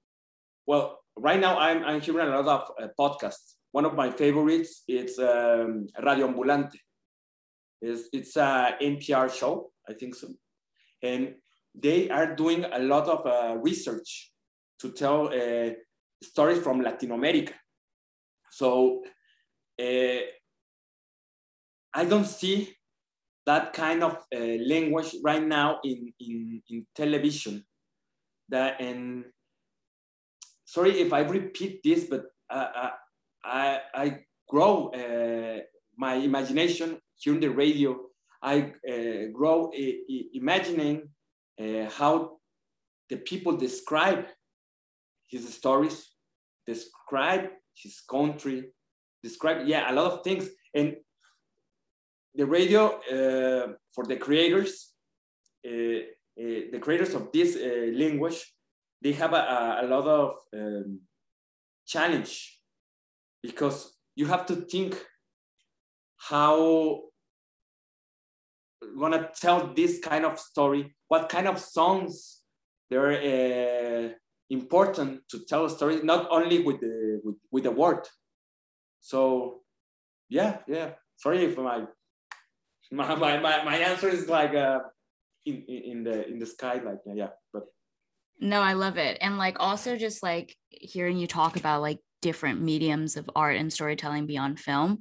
well, 0.67 0.99
right 1.17 1.39
now 1.39 1.57
I'm, 1.57 1.83
I'm 1.83 2.01
hearing 2.01 2.27
a 2.27 2.41
lot 2.41 2.71
of 2.77 2.83
uh, 2.83 2.87
podcasts. 2.99 3.55
One 3.71 3.85
of 3.85 3.95
my 3.95 4.09
favorites 4.09 4.83
is 4.87 5.19
um, 5.19 5.87
Radio 6.03 6.27
Ambulante. 6.27 6.79
It's, 7.81 8.09
it's 8.11 8.35
a 8.35 8.75
NPR 8.81 9.33
show, 9.33 9.71
I 9.87 9.93
think 9.93 10.15
so. 10.15 10.27
And 11.01 11.35
they 11.73 12.09
are 12.09 12.35
doing 12.35 12.65
a 12.65 12.79
lot 12.79 13.07
of 13.07 13.25
uh, 13.25 13.57
research 13.57 14.33
to 14.79 14.91
tell 14.91 15.27
uh, 15.27 15.71
stories 16.21 16.61
from 16.61 16.81
Latin 16.81 17.11
America. 17.11 17.53
So 18.51 19.03
uh, 19.79 20.19
I 21.93 22.05
don't 22.05 22.25
see 22.25 22.75
that 23.45 23.73
kind 23.73 24.03
of 24.03 24.17
uh, 24.35 24.39
language 24.65 25.15
right 25.23 25.43
now 25.43 25.79
in, 25.83 26.13
in, 26.19 26.61
in 26.69 26.85
television. 26.95 27.65
That 28.49 28.81
and 28.81 29.25
sorry 30.65 30.99
if 30.99 31.13
I 31.13 31.21
repeat 31.21 31.81
this, 31.83 32.05
but 32.05 32.25
uh, 32.49 32.89
I, 33.43 33.79
I 33.93 34.19
grow 34.47 34.89
uh, 34.89 35.59
my 35.95 36.15
imagination 36.15 36.97
hearing 37.17 37.39
the 37.39 37.49
radio. 37.49 37.99
I 38.41 38.73
grow 39.33 39.71
imagining 40.33 41.09
how 41.91 42.39
the 43.09 43.17
people 43.17 43.57
describe 43.57 44.25
his 45.27 45.53
stories, 45.53 46.08
describe 46.73 47.43
his 47.81 47.95
country, 48.15 48.57
describe 49.23 49.67
yeah 49.71 49.91
a 49.91 49.93
lot 49.93 50.11
of 50.11 50.23
things, 50.23 50.45
and 50.73 50.87
the 52.35 52.45
radio 52.45 52.83
uh, 53.15 53.73
for 53.93 54.03
the 54.05 54.15
creators, 54.15 54.93
uh, 55.65 56.01
uh, 56.41 56.61
the 56.73 56.79
creators 56.79 57.13
of 57.13 57.31
this 57.31 57.57
language, 58.03 58.39
they 59.01 59.13
have 59.13 59.33
a, 59.33 59.79
a 59.83 59.85
lot 59.93 60.07
of 60.07 60.27
um, 60.53 60.99
challenge 61.85 62.61
because 63.41 63.97
you 64.15 64.25
have 64.25 64.45
to 64.45 64.55
think 64.55 64.91
how 66.17 67.01
gonna 68.99 69.29
tell 69.35 69.73
this 69.73 69.99
kind 69.99 70.25
of 70.25 70.39
story 70.39 70.95
what 71.07 71.29
kind 71.29 71.47
of 71.47 71.59
songs 71.59 72.41
they're 72.89 73.11
uh, 73.11 74.09
important 74.49 75.21
to 75.29 75.45
tell 75.47 75.65
a 75.65 75.69
story 75.69 76.01
not 76.03 76.27
only 76.31 76.63
with 76.63 76.79
the 76.79 77.21
with, 77.23 77.35
with 77.51 77.63
the 77.63 77.71
word. 77.71 78.07
So 79.01 79.61
yeah 80.29 80.59
yeah. 80.67 80.91
Sorry 81.17 81.45
if 81.45 81.57
my 81.57 81.85
my, 82.91 83.15
my, 83.15 83.63
my, 83.63 83.77
answer 83.77 84.09
is 84.09 84.27
like 84.27 84.55
uh, 84.55 84.79
in, 85.45 85.63
in 85.67 86.03
the 86.03 86.27
in 86.27 86.39
the 86.39 86.45
sky 86.45 86.81
like 86.83 86.99
yeah 87.13 87.29
but. 87.53 87.63
No 88.41 88.61
i 88.61 88.73
love 88.73 88.97
it. 88.97 89.17
And 89.21 89.37
like 89.37 89.57
also 89.59 89.97
just 89.97 90.23
like 90.23 90.55
hearing 90.69 91.17
you 91.17 91.27
talk 91.27 91.57
about 91.57 91.81
like 91.81 91.99
different 92.21 92.61
mediums 92.61 93.17
of 93.17 93.29
art 93.35 93.57
and 93.57 93.71
storytelling 93.71 94.25
beyond 94.25 94.59
film 94.59 94.99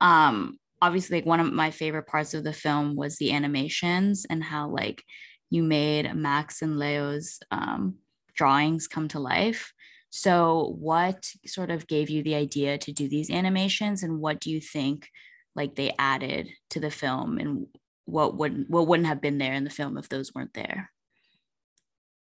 um 0.00 0.58
obviously 0.80 1.16
like 1.16 1.26
one 1.26 1.40
of 1.40 1.52
my 1.52 1.70
favorite 1.70 2.06
parts 2.06 2.34
of 2.34 2.44
the 2.44 2.52
film 2.52 2.96
was 2.96 3.16
the 3.16 3.32
animations 3.32 4.26
and 4.28 4.42
how 4.42 4.68
like 4.68 5.02
you 5.50 5.62
made 5.62 6.14
max 6.14 6.62
and 6.62 6.78
leo's 6.78 7.40
um, 7.50 7.94
drawings 8.38 8.88
come 8.88 9.08
to 9.08 9.20
life. 9.20 9.72
So 10.10 10.76
what 10.78 11.30
sort 11.44 11.70
of 11.70 11.86
gave 11.86 12.08
you 12.08 12.22
the 12.22 12.36
idea 12.36 12.78
to 12.78 12.92
do 12.92 13.08
these 13.08 13.30
animations 13.30 14.02
and 14.02 14.20
what 14.20 14.40
do 14.40 14.50
you 14.50 14.60
think 14.60 15.10
like 15.54 15.74
they 15.74 15.92
added 15.98 16.48
to 16.70 16.80
the 16.80 16.90
film 16.90 17.38
and 17.38 17.66
what 18.06 18.38
would 18.38 18.64
what 18.68 18.86
wouldn't 18.86 19.08
have 19.08 19.20
been 19.20 19.36
there 19.36 19.52
in 19.52 19.64
the 19.64 19.70
film 19.78 19.98
if 19.98 20.08
those 20.08 20.32
weren't 20.34 20.54
there? 20.54 20.90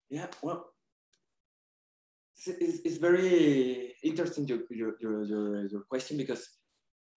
Yeah 0.10 0.28
well 0.42 0.66
it's, 2.48 2.80
it's 2.86 2.98
very 2.98 3.94
interesting 4.04 4.48
your, 4.48 4.60
your, 4.70 4.96
your, 5.00 5.68
your, 5.68 5.82
question 5.82 6.18
because 6.18 6.48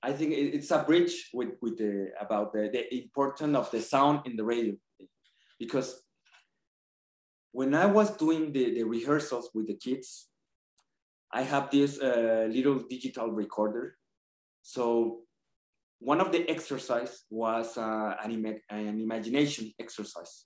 I 0.03 0.13
think 0.13 0.33
it's 0.33 0.71
a 0.71 0.83
bridge 0.83 1.29
with, 1.35 1.51
with 1.61 1.79
the 1.79 2.13
about 2.21 2.53
the, 2.53 2.71
the 2.73 3.03
importance 3.03 3.57
of 3.57 3.71
the 3.71 3.83
sound 3.83 4.21
in 4.27 4.37
the 4.37 4.45
radio. 4.45 4.75
Because 5.59 6.03
when 7.59 7.75
I 7.75 7.87
was 7.87 8.11
doing 8.17 8.53
the, 8.53 8.73
the 8.73 8.85
rehearsals 8.85 9.51
with 9.53 9.67
the 9.67 9.75
kids, 9.75 10.29
I 11.33 11.43
have 11.43 11.73
this 11.73 12.01
uh, 12.01 12.47
little 12.49 12.79
digital 12.89 13.33
recorder. 13.33 13.97
So 14.63 15.23
one 15.99 16.21
of 16.21 16.31
the 16.31 16.49
exercise 16.49 17.25
was 17.31 17.77
uh, 17.77 18.15
an, 18.23 18.61
an, 18.71 19.01
imagination 19.01 19.73
exercise. 19.81 20.45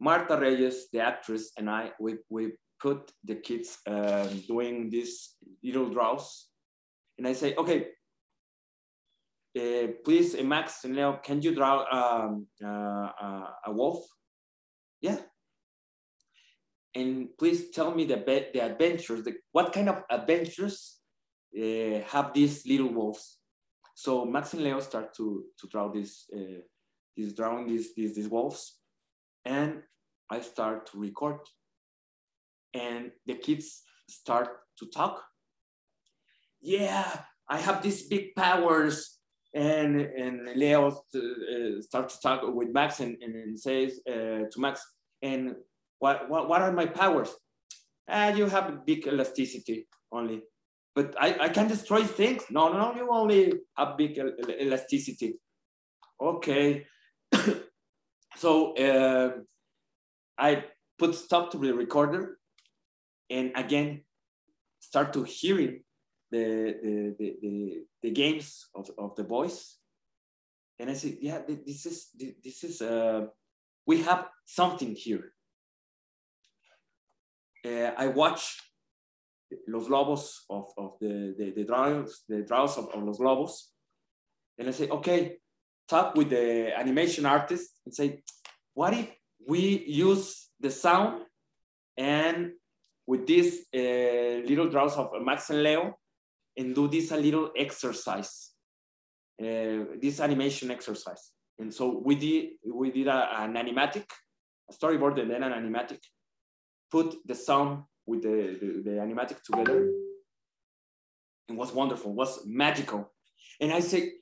Marta 0.00 0.36
Reyes, 0.36 0.88
the 0.92 0.98
actress, 0.98 1.52
and 1.56 1.70
I, 1.70 1.92
we, 2.00 2.16
we 2.28 2.54
put 2.80 3.12
the 3.22 3.36
kids 3.36 3.78
uh, 3.86 4.26
doing 4.48 4.90
these 4.90 5.36
little 5.62 5.90
draws. 5.90 6.48
And 7.18 7.28
I 7.28 7.34
say, 7.34 7.54
okay, 7.54 7.86
uh, 9.56 9.92
please, 10.04 10.34
uh, 10.34 10.42
Max 10.42 10.82
and 10.82 10.96
Leo, 10.96 11.20
can 11.22 11.40
you 11.40 11.54
draw 11.54 11.84
um, 11.92 12.48
uh, 12.60 13.10
uh, 13.26 13.46
a 13.66 13.70
wolf? 13.70 14.04
And 16.94 17.28
please 17.38 17.70
tell 17.70 17.94
me 17.94 18.04
the, 18.04 18.16
the 18.52 18.60
adventures, 18.60 19.24
the, 19.24 19.34
what 19.52 19.72
kind 19.72 19.88
of 19.88 20.02
adventures 20.10 20.98
have 21.54 22.32
these 22.32 22.66
little 22.66 22.92
wolves? 22.92 23.38
So 23.94 24.24
Max 24.24 24.54
and 24.54 24.62
Leo 24.62 24.80
start 24.80 25.14
to, 25.16 25.44
to 25.58 25.68
draw 25.68 25.88
this, 25.88 26.28
uh, 26.34 26.60
drawing 27.34 27.66
these, 27.66 27.94
these, 27.94 28.14
these 28.14 28.28
wolves. 28.28 28.78
And 29.44 29.82
I 30.30 30.40
start 30.40 30.90
to 30.90 30.98
record. 30.98 31.40
And 32.72 33.12
the 33.26 33.34
kids 33.34 33.82
start 34.08 34.48
to 34.78 34.86
talk. 34.86 35.22
Yeah, 36.60 37.20
I 37.48 37.58
have 37.58 37.82
these 37.82 38.08
big 38.08 38.34
powers. 38.34 39.18
And, 39.52 40.00
and 40.00 40.48
Leo 40.56 40.88
uh, 40.88 41.80
starts 41.80 42.16
to 42.16 42.20
talk 42.20 42.42
with 42.54 42.70
Max 42.70 42.98
and, 42.98 43.16
and 43.22 43.58
says 43.58 44.00
uh, 44.08 44.50
to 44.50 44.56
Max, 44.58 44.84
and 45.22 45.54
what, 45.98 46.28
what, 46.28 46.48
what 46.48 46.62
are 46.62 46.72
my 46.72 46.86
powers? 46.86 47.30
Uh, 48.08 48.32
you 48.36 48.46
have 48.46 48.84
big 48.84 49.06
elasticity 49.06 49.86
only 50.12 50.42
but 50.94 51.14
I, 51.18 51.36
I 51.40 51.48
can 51.48 51.66
destroy 51.66 52.04
things. 52.04 52.44
No, 52.50 52.72
no, 52.72 52.94
you 52.94 53.08
only 53.10 53.52
have 53.76 53.96
big 53.96 54.18
elasticity. 54.18 55.34
Okay. 56.20 56.86
So 58.36 58.74
uh, 58.74 59.30
I 60.36 60.64
put 60.98 61.14
stop 61.14 61.52
to 61.52 61.58
the 61.58 61.72
recorder 61.72 62.38
and 63.30 63.52
again 63.54 64.02
start 64.80 65.12
to 65.12 65.22
hearing 65.22 65.84
the, 66.32 66.74
the, 66.82 67.14
the, 67.16 67.36
the, 67.40 67.82
the 68.02 68.10
games 68.10 68.66
of, 68.74 68.90
of 68.98 69.14
the 69.14 69.22
boys. 69.22 69.76
And 70.80 70.90
I 70.90 70.94
said, 70.94 71.18
yeah, 71.20 71.42
this 71.46 71.86
is, 71.86 72.08
this 72.42 72.64
is, 72.64 72.82
uh, 72.82 73.26
we 73.86 74.02
have 74.02 74.26
something 74.46 74.96
here. 74.96 75.32
Uh, 77.64 77.92
I 77.96 78.08
watch 78.08 78.60
Los 79.68 79.88
Lobos 79.88 80.44
of, 80.50 80.72
of 80.76 80.92
the, 81.00 81.34
the, 81.38 81.52
the 81.56 81.64
draws, 81.64 82.22
the 82.28 82.42
draws 82.42 82.76
of, 82.76 82.88
of 82.94 83.02
Los 83.02 83.20
Lobos. 83.20 83.70
And 84.58 84.68
I 84.68 84.72
say, 84.72 84.88
okay, 84.88 85.36
talk 85.88 86.14
with 86.14 86.30
the 86.30 86.76
animation 86.78 87.26
artist 87.26 87.70
and 87.84 87.94
say, 87.94 88.22
what 88.74 88.94
if 88.94 89.08
we 89.46 89.84
use 89.86 90.48
the 90.60 90.70
sound 90.70 91.22
and 91.96 92.52
with 93.06 93.26
these 93.26 93.66
uh, 93.74 94.42
little 94.48 94.68
draws 94.68 94.96
of 94.96 95.10
Max 95.22 95.50
and 95.50 95.62
Leo 95.62 95.98
and 96.56 96.74
do 96.74 96.88
this 96.88 97.10
a 97.10 97.16
little 97.16 97.50
exercise, 97.56 98.52
uh, 99.40 99.84
this 100.00 100.20
animation 100.20 100.70
exercise. 100.70 101.30
And 101.58 101.72
so 101.72 102.00
we 102.04 102.14
did, 102.14 102.50
we 102.72 102.90
did 102.90 103.08
a, 103.08 103.42
an 103.42 103.54
animatic, 103.54 104.06
a 104.70 104.72
storyboard 104.72 105.20
and 105.20 105.30
then 105.30 105.42
an 105.42 105.52
animatic, 105.52 106.00
put 106.90 107.16
the 107.26 107.34
sound 107.34 107.84
with 108.06 108.22
the, 108.22 108.58
the, 108.60 108.82
the 108.82 108.96
animatic 108.98 109.42
together. 109.42 109.90
It 111.48 111.56
was 111.56 111.72
wonderful, 111.72 112.10
it 112.12 112.16
was 112.16 112.46
magical. 112.46 113.10
And 113.60 113.72
I 113.72 113.80
say, 113.80 114.12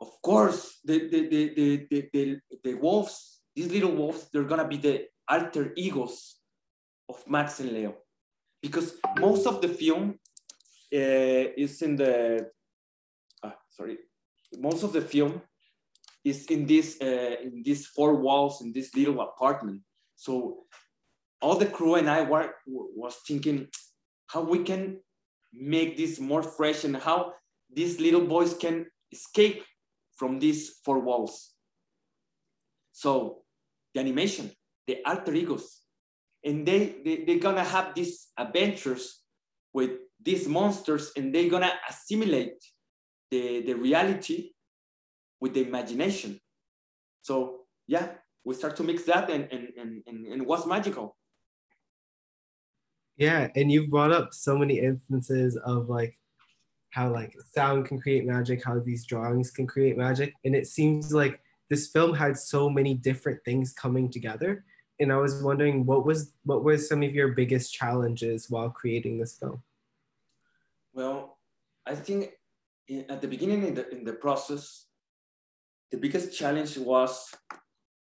of 0.00 0.10
course, 0.22 0.80
the, 0.84 1.08
the, 1.08 1.28
the, 1.28 1.54
the, 1.54 1.86
the, 1.90 2.08
the, 2.12 2.40
the 2.64 2.74
wolves, 2.74 3.40
these 3.54 3.70
little 3.70 3.92
wolves, 3.92 4.28
they're 4.32 4.44
gonna 4.44 4.66
be 4.66 4.76
the 4.76 5.06
alter 5.28 5.72
egos 5.76 6.36
of 7.08 7.22
Max 7.28 7.60
and 7.60 7.72
Leo. 7.72 7.94
Because 8.60 8.96
most 9.18 9.46
of 9.46 9.60
the 9.60 9.68
film 9.68 10.18
uh, 10.94 11.46
is 11.56 11.82
in 11.82 11.96
the, 11.96 12.48
uh, 13.42 13.50
sorry, 13.70 13.98
most 14.58 14.82
of 14.82 14.92
the 14.92 15.00
film 15.00 15.40
is 16.24 16.46
in 16.46 16.66
this, 16.66 16.98
uh, 17.00 17.36
in 17.42 17.62
these 17.64 17.86
four 17.86 18.16
walls, 18.16 18.60
in 18.62 18.72
this 18.72 18.94
little 18.94 19.20
apartment. 19.20 19.80
So 20.14 20.64
all 21.42 21.56
the 21.56 21.66
crew 21.66 21.96
and 21.96 22.08
I 22.08 22.22
were, 22.22 22.54
was 22.66 23.16
thinking 23.26 23.66
how 24.28 24.42
we 24.42 24.62
can 24.62 25.00
make 25.52 25.96
this 25.96 26.18
more 26.18 26.42
fresh 26.42 26.84
and 26.84 26.96
how 26.96 27.34
these 27.70 28.00
little 28.00 28.24
boys 28.24 28.54
can 28.54 28.86
escape 29.10 29.64
from 30.16 30.38
these 30.38 30.78
four 30.84 31.00
walls. 31.00 31.50
So 32.92 33.42
the 33.92 34.00
animation, 34.00 34.52
the 34.86 34.98
alter 35.04 35.34
egos, 35.34 35.80
and 36.44 36.66
they, 36.66 36.96
they 37.04 37.24
they're 37.24 37.38
gonna 37.38 37.64
have 37.64 37.94
these 37.94 38.28
adventures 38.38 39.22
with 39.72 39.90
these 40.22 40.46
monsters, 40.46 41.12
and 41.16 41.34
they're 41.34 41.50
gonna 41.50 41.72
assimilate 41.88 42.54
the, 43.30 43.62
the 43.62 43.74
reality 43.74 44.50
with 45.40 45.54
the 45.54 45.66
imagination. 45.66 46.38
So 47.22 47.60
yeah, 47.86 48.12
we 48.44 48.54
start 48.54 48.76
to 48.76 48.82
mix 48.82 49.04
that, 49.04 49.30
and 49.30 49.48
and 49.50 49.68
and, 49.78 50.02
and, 50.06 50.26
and 50.26 50.42
it 50.42 50.46
was 50.46 50.66
magical. 50.66 51.16
Yeah, 53.16 53.48
and 53.54 53.70
you've 53.70 53.90
brought 53.90 54.12
up 54.12 54.32
so 54.32 54.56
many 54.56 54.78
instances 54.80 55.56
of 55.56 55.88
like 55.88 56.16
how 56.90 57.10
like 57.10 57.34
sound 57.54 57.86
can 57.86 58.00
create 58.00 58.26
magic, 58.26 58.64
how 58.64 58.78
these 58.78 59.06
drawings 59.06 59.50
can 59.50 59.66
create 59.66 59.96
magic. 59.96 60.34
And 60.44 60.54
it 60.54 60.66
seems 60.66 61.12
like 61.12 61.40
this 61.70 61.88
film 61.88 62.14
had 62.14 62.36
so 62.36 62.68
many 62.68 62.94
different 62.94 63.44
things 63.44 63.72
coming 63.72 64.10
together. 64.10 64.64
And 65.00 65.12
I 65.12 65.16
was 65.16 65.42
wondering 65.42 65.86
what 65.86 66.04
was 66.04 66.32
what 66.44 66.64
were 66.64 66.78
some 66.78 67.02
of 67.02 67.14
your 67.14 67.28
biggest 67.28 67.72
challenges 67.72 68.50
while 68.50 68.70
creating 68.70 69.18
this 69.18 69.36
film? 69.38 69.62
Well, 70.92 71.38
I 71.86 71.94
think 71.94 72.32
at 73.08 73.20
the 73.20 73.28
beginning 73.28 73.66
in 73.66 73.74
the, 73.74 73.88
in 73.90 74.04
the 74.04 74.12
process, 74.12 74.86
the 75.90 75.96
biggest 75.96 76.36
challenge 76.36 76.76
was 76.76 77.34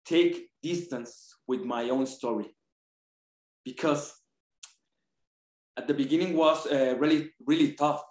take 0.05 0.49
distance 0.61 1.35
with 1.47 1.61
my 1.63 1.89
own 1.89 2.05
story 2.05 2.55
because 3.63 4.16
at 5.77 5.87
the 5.87 5.93
beginning 5.93 6.35
was 6.35 6.65
uh, 6.67 6.95
really 6.97 7.31
really 7.45 7.73
tough 7.73 8.03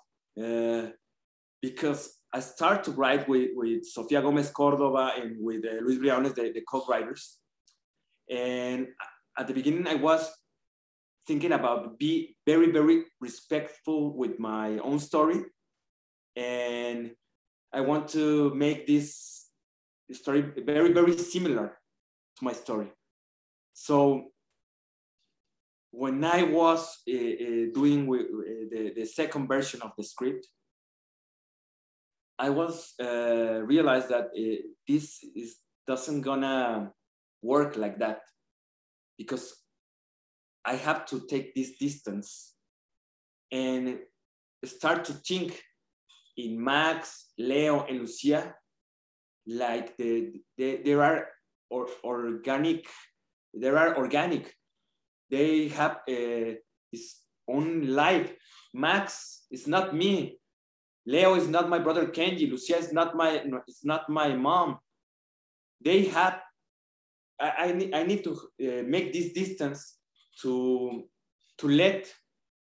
uh, 0.42 0.86
because 1.60 2.16
I 2.32 2.40
started 2.40 2.84
to 2.84 2.90
write 2.92 3.28
with, 3.28 3.50
with 3.54 3.86
Sofia 3.86 4.20
Gomez 4.20 4.50
Cordova 4.50 5.12
and 5.16 5.36
with 5.40 5.64
uh, 5.64 5.82
Luis 5.82 5.98
Briones, 5.98 6.34
the, 6.34 6.52
the 6.52 6.60
co-writers. 6.68 7.38
And 8.28 8.88
at 9.38 9.46
the 9.46 9.54
beginning, 9.54 9.86
I 9.86 9.94
was 9.94 10.30
thinking 11.26 11.52
about 11.52 11.98
be 11.98 12.36
very, 12.46 12.70
very 12.70 13.04
respectful 13.20 14.14
with 14.16 14.38
my 14.38 14.78
own 14.78 14.98
story. 14.98 15.44
And 16.36 17.12
I 17.72 17.80
want 17.80 18.08
to 18.10 18.54
make 18.54 18.86
this 18.86 19.46
story 20.12 20.42
very, 20.42 20.92
very 20.92 21.16
similar 21.16 21.78
to 22.38 22.44
my 22.44 22.52
story. 22.52 22.92
So 23.72 24.26
when 25.96 26.22
I 26.24 26.42
was 26.42 26.98
uh, 27.08 27.12
uh, 27.12 27.66
doing 27.72 28.06
uh, 28.06 28.16
the, 28.70 28.92
the 28.94 29.06
second 29.06 29.48
version 29.48 29.80
of 29.80 29.92
the 29.96 30.04
script, 30.04 30.46
I 32.38 32.50
was 32.50 32.92
uh, 33.02 33.62
realized 33.64 34.10
that 34.10 34.26
uh, 34.26 34.62
this 34.86 35.24
is 35.34 35.56
doesn't 35.86 36.20
gonna 36.20 36.92
work 37.42 37.76
like 37.76 37.98
that 38.00 38.20
because 39.16 39.54
I 40.66 40.74
have 40.74 41.06
to 41.06 41.20
take 41.30 41.54
this 41.54 41.78
distance 41.78 42.54
and 43.50 44.00
start 44.64 45.04
to 45.04 45.14
think 45.14 45.62
in 46.36 46.62
Max, 46.62 47.30
Leo, 47.38 47.86
and 47.88 48.00
Lucia 48.00 48.54
like 49.46 49.96
the, 49.96 50.42
the 50.58 50.80
there 50.84 51.02
are 51.02 51.28
or, 51.70 51.88
organic 52.04 52.84
there 53.54 53.78
are 53.78 53.96
organic 53.96 54.52
they 55.30 55.68
have 55.68 56.00
uh, 56.08 56.54
his 56.90 57.16
own 57.48 57.88
life. 57.88 58.32
Max 58.74 59.46
is 59.50 59.66
not 59.66 59.94
me. 59.94 60.38
Leo 61.06 61.34
is 61.34 61.48
not 61.48 61.68
my 61.68 61.78
brother 61.78 62.06
Kenji. 62.06 62.50
Lucia 62.50 62.76
is 62.76 62.92
not 62.92 63.14
my 63.16 63.42
it's 63.66 63.84
not 63.84 64.08
my 64.08 64.34
mom. 64.34 64.78
They 65.84 66.06
have. 66.06 66.40
I, 67.40 67.50
I 67.58 67.72
need 67.72 67.94
I 67.94 68.02
need 68.02 68.24
to 68.24 68.32
uh, 68.32 68.82
make 68.86 69.12
this 69.12 69.32
distance 69.32 69.98
to 70.42 71.04
to 71.58 71.68
let 71.68 72.12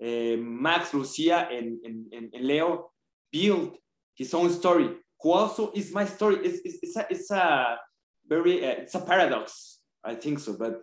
uh, 0.02 0.36
Max, 0.38 0.94
Lucia, 0.94 1.48
and, 1.50 1.78
and, 1.84 2.32
and, 2.32 2.44
Leo 2.44 2.90
build 3.30 3.76
his 4.14 4.32
own 4.32 4.50
story. 4.50 4.96
Who 5.20 5.32
also 5.32 5.70
is 5.74 5.92
my 5.92 6.06
story. 6.06 6.36
It's, 6.42 6.60
it's, 6.64 6.78
it's 6.82 6.96
a 6.96 7.06
it's 7.10 7.30
a 7.30 7.76
very 8.26 8.64
uh, 8.64 8.80
it's 8.82 8.94
a 8.94 9.00
paradox. 9.00 9.80
I 10.02 10.14
think 10.14 10.38
so, 10.38 10.56
but 10.58 10.80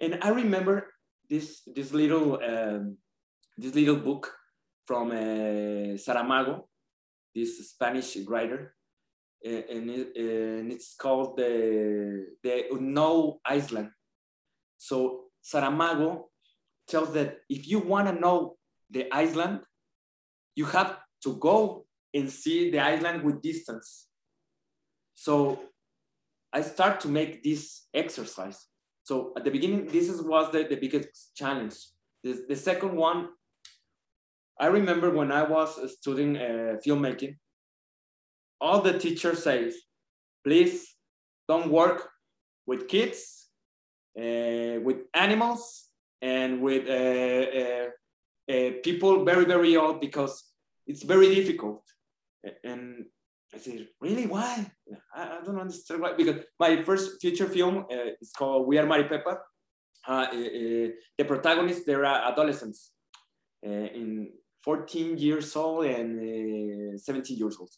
and 0.00 0.18
I 0.22 0.30
remember 0.30 0.92
this 1.28 1.62
this 1.66 1.92
little 1.92 2.40
um, 2.42 2.98
this 3.56 3.74
little 3.74 3.96
book 3.96 4.32
from 4.86 5.10
uh, 5.10 5.96
Saramago, 5.98 6.68
this 7.34 7.70
Spanish 7.70 8.16
writer, 8.26 8.74
uh, 9.44 9.62
and, 9.70 9.90
it, 9.90 10.16
and 10.16 10.72
it's 10.72 10.94
called 10.94 11.36
the 11.36 12.26
the 12.42 12.72
Unknown 12.72 13.38
Island. 13.44 13.90
So 14.78 15.24
Saramago 15.42 16.24
tells 16.86 17.12
that 17.12 17.38
if 17.48 17.68
you 17.68 17.80
want 17.80 18.08
to 18.08 18.14
know 18.18 18.56
the 18.90 19.12
island, 19.12 19.60
you 20.54 20.64
have 20.66 20.98
to 21.24 21.36
go 21.36 21.86
and 22.14 22.30
see 22.30 22.70
the 22.70 22.78
island 22.78 23.22
with 23.22 23.42
distance. 23.42 24.06
So 25.14 25.60
I 26.52 26.62
start 26.62 27.00
to 27.00 27.08
make 27.08 27.42
this 27.42 27.88
exercise. 27.92 28.64
So 29.08 29.32
at 29.38 29.42
the 29.42 29.50
beginning, 29.50 29.86
this 29.86 30.06
is, 30.10 30.20
was 30.20 30.52
the, 30.52 30.64
the 30.64 30.76
biggest 30.76 31.34
challenge. 31.34 31.76
The, 32.22 32.44
the 32.46 32.56
second 32.56 32.94
one, 32.94 33.30
I 34.60 34.66
remember 34.66 35.08
when 35.08 35.32
I 35.32 35.44
was 35.44 35.70
studying 35.98 36.36
uh, 36.36 36.76
filmmaking, 36.86 37.36
all 38.60 38.82
the 38.82 38.98
teachers 38.98 39.44
say, 39.44 39.72
please 40.44 40.94
don't 41.48 41.70
work 41.70 42.10
with 42.66 42.86
kids, 42.86 43.48
uh, 44.18 44.76
with 44.86 44.98
animals, 45.14 45.88
and 46.20 46.60
with 46.60 46.84
uh, 46.86 47.44
uh, 47.60 47.88
uh 48.52 48.70
people 48.84 49.24
very, 49.24 49.46
very 49.46 49.74
old 49.78 50.02
because 50.02 50.34
it's 50.86 51.02
very 51.02 51.34
difficult. 51.34 51.82
And 52.62 53.06
I 53.54 53.58
said, 53.58 53.88
really? 54.00 54.26
Why? 54.26 54.70
I, 55.14 55.38
I, 55.38 55.44
don't 55.44 55.58
understand 55.58 56.02
why. 56.02 56.12
Because 56.14 56.44
my 56.60 56.82
first 56.82 57.20
feature 57.20 57.46
film 57.46 57.86
uh, 57.90 58.12
is 58.20 58.30
called 58.36 58.66
We 58.66 58.78
Are 58.78 58.86
Maripepa. 58.86 59.38
Uh, 60.06 60.10
uh, 60.10 60.22
uh, 60.22 60.88
the 61.16 61.24
protagonists, 61.26 61.84
they 61.84 61.94
are 61.94 62.04
adolescents 62.04 62.92
uh, 63.66 63.70
in 63.70 64.30
14 64.64 65.16
years 65.16 65.54
old 65.56 65.86
and 65.86 66.94
uh, 66.94 66.98
17 66.98 67.36
years 67.36 67.56
old. 67.58 67.70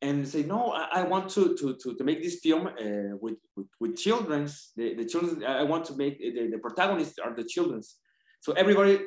and 0.00 0.28
say, 0.28 0.42
no, 0.42 0.72
I, 0.72 1.00
I 1.00 1.02
want 1.02 1.28
to, 1.30 1.56
to, 1.56 1.76
to, 1.82 1.96
to, 1.96 2.04
make 2.04 2.22
this 2.22 2.38
film 2.40 2.66
uh, 2.66 3.16
with, 3.20 3.38
with, 3.56 3.66
with 3.80 3.96
children's, 3.96 4.72
the, 4.76 4.94
the 4.94 5.04
children, 5.04 5.44
I 5.44 5.64
want 5.64 5.84
to 5.86 5.96
make, 5.96 6.18
the, 6.20 6.48
the 6.52 6.58
protagonists 6.58 7.18
are 7.18 7.34
the 7.34 7.44
children's. 7.44 7.96
So 8.40 8.52
everybody 8.52 9.00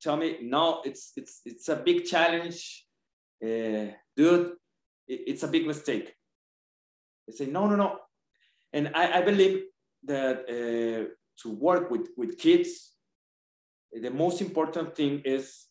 tell 0.00 0.16
me, 0.16 0.38
no, 0.42 0.82
it's, 0.84 1.12
it's, 1.16 1.40
it's 1.44 1.68
a 1.68 1.76
big 1.76 2.04
challenge, 2.04 2.84
uh, 3.42 3.86
dude, 4.16 4.52
it's 5.08 5.42
a 5.42 5.48
big 5.48 5.66
mistake. 5.66 6.14
They 7.26 7.34
say, 7.34 7.46
no, 7.46 7.66
no, 7.66 7.76
no. 7.76 7.98
And 8.72 8.92
I, 8.94 9.18
I 9.18 9.22
believe 9.22 9.64
that 10.04 10.44
uh, 10.48 11.14
to 11.42 11.50
work 11.50 11.90
with, 11.90 12.08
with 12.16 12.38
kids, 12.38 12.92
the 13.92 14.10
most 14.10 14.40
important 14.40 14.94
thing 14.94 15.22
is 15.24 15.66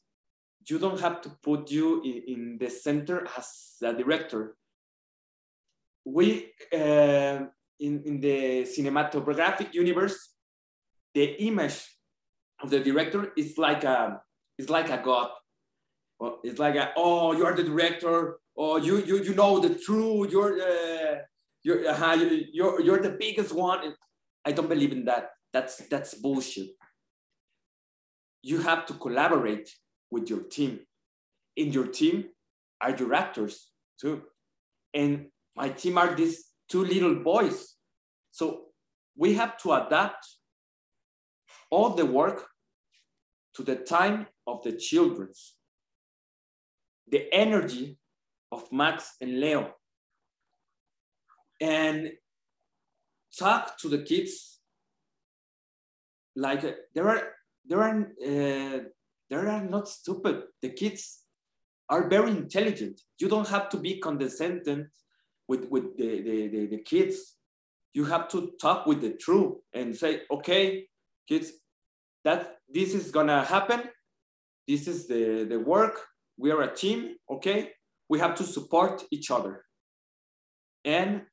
you 0.67 0.79
don't 0.79 0.99
have 0.99 1.21
to 1.21 1.29
put 1.43 1.71
you 1.71 2.01
in, 2.03 2.23
in 2.33 2.57
the 2.59 2.69
center 2.69 3.27
as 3.37 3.75
a 3.83 3.93
director. 3.93 4.55
We, 6.05 6.51
uh, 6.73 7.45
in, 7.79 8.03
in 8.05 8.19
the 8.19 8.63
cinematographic 8.63 9.73
universe, 9.73 10.33
the 11.13 11.25
image 11.43 11.85
of 12.61 12.69
the 12.69 12.79
director 12.79 13.31
is 13.37 13.57
like 13.57 13.83
a, 13.83 14.21
is 14.57 14.69
like 14.69 14.89
a 14.89 15.01
god. 15.03 15.29
It's 16.43 16.59
like 16.59 16.75
a, 16.75 16.91
oh, 16.97 17.33
you're 17.33 17.55
the 17.55 17.63
director, 17.63 18.39
oh, 18.57 18.77
you, 18.77 18.97
you, 19.03 19.23
you 19.23 19.35
know 19.35 19.59
the 19.59 19.75
truth, 19.75 20.31
you're, 20.31 20.59
uh, 20.61 21.15
you're, 21.63 21.87
uh, 21.87 22.15
you're, 22.51 22.81
you're 22.81 23.01
the 23.01 23.15
biggest 23.19 23.53
one. 23.53 23.93
I 24.43 24.51
don't 24.51 24.69
believe 24.69 24.91
in 24.91 25.05
that. 25.05 25.31
That's, 25.53 25.77
that's 25.87 26.13
bullshit. 26.15 26.69
You 28.41 28.59
have 28.59 28.85
to 28.87 28.93
collaborate 28.93 29.69
with 30.09 30.29
your 30.29 30.41
team. 30.41 30.79
In 31.55 31.71
your 31.71 31.87
team 31.87 32.25
are 32.81 32.95
your 32.95 33.13
actors 33.13 33.69
too. 33.99 34.23
And 34.93 35.27
my 35.55 35.69
team 35.69 35.97
are 35.97 36.15
these 36.15 36.45
two 36.69 36.83
little 36.83 37.15
boys. 37.15 37.75
So 38.31 38.65
we 39.15 39.33
have 39.33 39.57
to 39.59 39.73
adapt 39.73 40.25
all 41.69 41.89
the 41.89 42.05
work 42.05 42.47
to 43.55 43.63
the 43.63 43.75
time 43.75 44.27
of 44.45 44.63
the 44.63 44.73
children's, 44.73 45.55
the 47.09 47.27
energy 47.33 47.97
of 48.51 48.71
Max 48.71 49.15
and 49.21 49.39
Leo. 49.39 49.73
And 51.59 52.11
talk 53.37 53.77
to 53.79 53.89
the 53.89 54.03
kids 54.03 54.57
like 56.35 56.63
uh, 56.63 56.71
there 56.93 57.09
are 57.09 57.21
there 57.65 57.81
are 57.81 57.99
uh, 57.99 58.79
they 59.29 59.35
are 59.35 59.63
not 59.63 59.89
stupid. 59.89 60.43
The 60.61 60.69
kids 60.69 61.23
are 61.89 62.07
very 62.07 62.31
intelligent. 62.31 63.01
You 63.19 63.27
don't 63.27 63.47
have 63.47 63.69
to 63.69 63.77
be 63.77 63.99
condescending 63.99 64.87
with, 65.47 65.67
with 65.69 65.97
the, 65.97 66.21
the, 66.21 66.47
the, 66.47 66.65
the 66.67 66.77
kids. 66.79 67.35
You 67.93 68.05
have 68.05 68.27
to 68.29 68.51
talk 68.61 68.85
with 68.85 69.01
the 69.01 69.13
truth 69.13 69.55
and 69.73 69.95
say, 69.95 70.21
okay, 70.31 70.87
kids, 71.27 71.51
that 72.23 72.57
this 72.69 72.93
is 72.93 73.11
gonna 73.11 73.43
happen. 73.43 73.83
This 74.67 74.87
is 74.87 75.07
the, 75.07 75.45
the 75.49 75.59
work. 75.59 75.99
We 76.37 76.51
are 76.51 76.61
a 76.61 76.73
team, 76.73 77.15
okay? 77.29 77.71
We 78.09 78.19
have 78.19 78.35
to 78.35 78.43
support 78.43 79.03
each 79.11 79.31
other. 79.31 79.65
And 80.85 81.23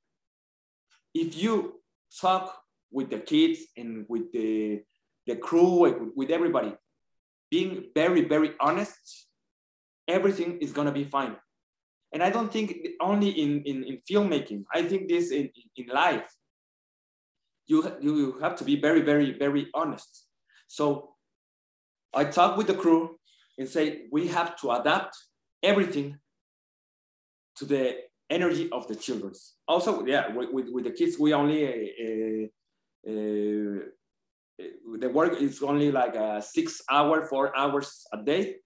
if 1.15 1.37
you 1.37 1.81
talk 2.21 2.57
with 2.91 3.11
the 3.11 3.19
kids 3.19 3.61
and 3.77 4.05
with 4.09 4.33
the, 4.33 4.83
the 5.27 5.37
crew, 5.37 6.11
with, 6.17 6.31
everybody, 6.31 6.75
being 7.51 7.85
very, 7.95 8.23
very 8.23 8.53
honest, 8.61 9.27
everything 10.09 10.59
is 10.59 10.73
gonna 10.73 10.93
be 10.93 11.05
fine. 11.05 11.37
And 12.13 12.23
I 12.23 12.31
don't 12.31 12.53
think 12.53 12.87
only 13.01 13.31
in, 13.31 13.63
in, 13.63 13.85
in 13.85 13.99
filmmaking, 14.09 14.65
I 14.73 14.83
think 14.83 15.09
this 15.09 15.31
in, 15.31 15.51
in 15.77 15.87
life. 15.87 16.31
You, 17.67 17.97
you 18.01 18.39
have 18.41 18.57
to 18.57 18.65
be 18.65 18.81
very, 18.81 19.01
very, 19.01 19.33
very 19.39 19.69
honest. 19.75 20.27
So 20.67 21.15
I 22.13 22.25
talk 22.25 22.57
with 22.57 22.67
the 22.67 22.75
crew 22.75 23.19
and 23.59 23.69
say, 23.69 24.07
we 24.13 24.29
have 24.29 24.57
to 24.61 24.73
adapt 24.73 25.17
everything 25.63 26.19
to 27.57 27.65
the 27.65 27.97
energy 28.31 28.69
of 28.73 28.89
the 28.89 28.97
children. 28.97 29.33
Also, 29.69 30.05
yeah, 30.07 30.33
with, 30.35 30.69
with, 30.71 30.85
the 30.85 30.91
kids, 30.91 31.19
we 31.19 31.33
only 31.33 31.65
uh, 31.67 33.11
uh, 33.11 33.85
the 34.99 35.09
work 35.09 35.41
is 35.41 35.63
only 35.63 35.91
like 35.91 36.15
a 36.15 36.41
six 36.41 36.81
hour, 36.91 37.27
four 37.27 37.57
hours 37.57 38.07
a 38.13 38.23
day, 38.23 38.57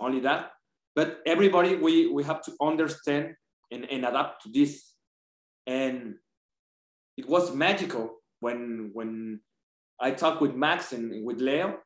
only 0.00 0.20
that. 0.20 0.50
But 0.94 1.20
everybody, 1.26 1.76
we, 1.76 2.08
we 2.08 2.24
have 2.24 2.42
to 2.42 2.52
understand 2.60 3.34
and, 3.70 3.84
and 3.90 4.04
adapt 4.04 4.42
to 4.42 4.48
this. 4.50 4.92
And 5.66 6.16
it 7.16 7.28
was 7.28 7.54
magical 7.54 8.16
when, 8.40 8.90
when 8.92 9.40
I 10.00 10.10
talked 10.12 10.40
with 10.40 10.54
Max 10.54 10.92
and 10.92 11.24
with 11.24 11.40
Leo, 11.40 11.78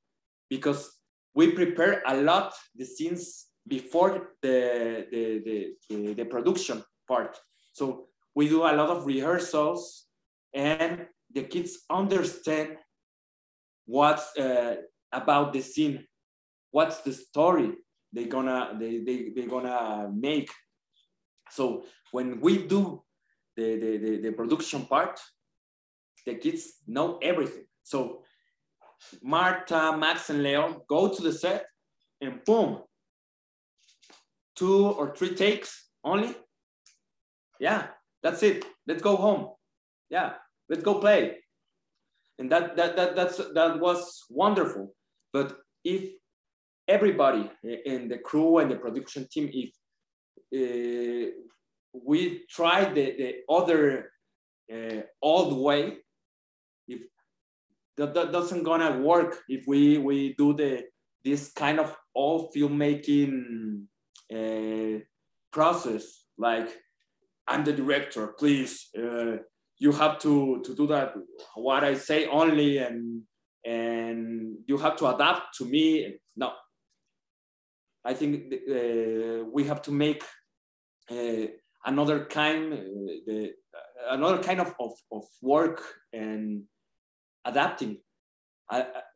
because 0.49 0.91
we 1.35 1.53
prepare 1.53 2.03
a 2.07 2.17
lot 2.17 2.53
the 2.75 2.85
scenes 2.85 3.47
before 3.71 4.33
the, 4.43 5.07
the, 5.13 5.75
the, 5.89 6.15
the, 6.15 6.25
production 6.25 6.83
part. 7.07 7.39
So 7.73 8.09
we 8.35 8.49
do 8.49 8.63
a 8.63 8.75
lot 8.75 8.91
of 8.91 9.07
rehearsals 9.07 10.07
and 10.53 11.07
the 11.33 11.45
kids 11.45 11.85
understand 11.89 12.77
what's 13.87 14.37
uh, 14.37 14.77
about 15.13 15.53
the 15.53 15.61
scene. 15.61 16.05
What's 16.73 16.99
the 17.03 17.13
story 17.13 17.73
they 18.13 18.25
gonna 18.25 18.77
they, 18.79 18.99
they 18.99 19.31
they 19.35 19.47
gonna 19.47 20.11
make. 20.13 20.51
So 21.51 21.85
when 22.11 22.41
we 22.41 22.67
do 22.67 23.03
the, 23.57 23.79
the 23.79 23.99
the, 23.99 24.17
the 24.23 24.33
production 24.33 24.85
part 24.87 25.21
the 26.27 26.35
kids 26.35 26.75
know 26.87 27.19
everything. 27.23 27.67
So 27.85 28.23
marta 29.23 29.97
max 29.97 30.29
and 30.29 30.43
leo 30.43 30.83
go 30.89 31.09
to 31.09 31.23
the 31.23 31.33
set 31.33 31.67
and 32.21 32.45
boom 32.45 32.83
two 34.61 34.87
or 34.99 35.07
three 35.17 35.35
takes 35.35 35.71
only. 36.05 36.31
Yeah 37.59 37.89
that's 38.23 38.43
it. 38.43 38.65
Let's 38.87 39.03
go 39.03 39.17
home. 39.17 39.43
Yeah 40.11 40.35
let's 40.69 40.85
go 40.85 41.01
play. 41.01 41.39
And 42.39 42.51
that 42.53 42.77
that 42.77 42.97
that 42.97 43.17
that's 43.17 43.37
that 43.37 43.81
was 43.81 44.25
wonderful. 44.31 44.95
But 45.33 45.59
if 45.85 46.03
everybody 46.89 47.51
in 47.85 48.09
the 48.09 48.19
crew 48.19 48.59
and 48.59 48.71
the 48.71 48.77
production 48.77 49.27
team, 49.33 49.51
if 49.53 49.71
uh, 50.61 51.31
we 51.93 52.45
try 52.49 52.85
the 52.85 53.07
the 53.21 53.31
other 53.49 54.11
uh, 54.73 55.03
old 55.21 55.53
way, 55.67 55.99
if 56.89 57.03
that, 57.97 58.15
that 58.15 58.33
doesn't 58.33 58.65
gonna 58.65 58.99
work, 59.01 59.39
if 59.49 59.67
we 59.67 59.99
we 59.99 60.35
do 60.39 60.55
the 60.55 60.85
this 61.25 61.53
kind 61.53 61.79
of 61.79 61.95
all 62.15 62.51
filmmaking 62.53 63.85
uh, 64.33 65.01
process, 65.53 66.25
like 66.39 66.69
I'm 67.47 67.65
the 67.65 67.73
director, 67.73 68.29
please 68.39 68.89
uh, 68.97 69.37
you 69.79 69.93
have 69.93 70.19
to 70.21 70.63
to 70.65 70.75
do 70.75 70.87
that. 70.87 71.15
What 71.55 71.85
i 71.85 71.95
say 71.95 72.27
only 72.27 72.79
and 72.79 73.23
and 73.65 74.57
you 74.67 74.79
have 74.79 74.97
to 74.97 75.07
adapt 75.09 75.57
to 75.59 75.65
me. 75.65 76.17
No. 76.37 76.53
I 78.05 78.15
think 78.15 78.55
uh, 78.55 79.45
we 79.53 79.65
have 79.65 79.83
to 79.83 79.93
make 79.93 80.23
uh, 81.11 81.47
another 81.85 82.25
kind 82.25 82.73
uh, 82.73 82.77
the, 83.27 83.53
another 84.11 84.43
kind 84.43 84.61
of, 84.61 84.75
of, 84.81 84.93
of 85.13 85.25
work 85.43 85.83
and 86.13 86.63
adapting 87.45 87.99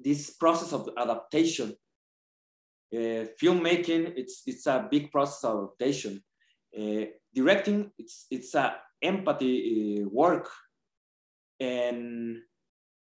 this 0.00 0.30
process 0.30 0.72
of 0.72 0.88
adaptation 0.98 1.74
uh, 2.94 3.26
filmmaking 3.40 4.12
it's 4.16 4.42
it's 4.46 4.66
a 4.66 4.86
big 4.90 5.10
process 5.10 5.44
of 5.44 5.56
adaptation. 5.64 6.22
Uh, 6.76 7.06
directing 7.34 7.90
it's 7.98 8.26
it's 8.30 8.54
a 8.54 8.76
empathy 9.02 10.02
uh, 10.02 10.08
work. 10.08 10.48
And 11.60 12.38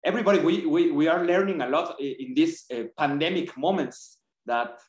everybody 0.04 0.40
we, 0.40 0.66
we, 0.66 0.92
we 0.92 1.08
are 1.08 1.26
learning 1.26 1.62
a 1.62 1.70
lot 1.70 2.00
in 2.00 2.34
these 2.34 2.66
uh, 2.74 2.84
pandemic 2.98 3.58
moments 3.58 4.18
that 4.46 4.80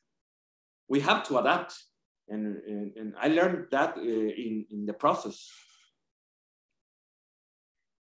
we 0.89 1.01
have 1.01 1.23
to 1.25 1.39
adapt. 1.39 1.75
And, 2.29 2.57
and, 2.67 2.97
and 2.97 3.15
i 3.21 3.29
learned 3.29 3.67
that 3.73 3.97
uh, 3.97 4.01
in, 4.01 4.65
in 4.71 4.87
the 4.87 4.93
process. 4.93 5.51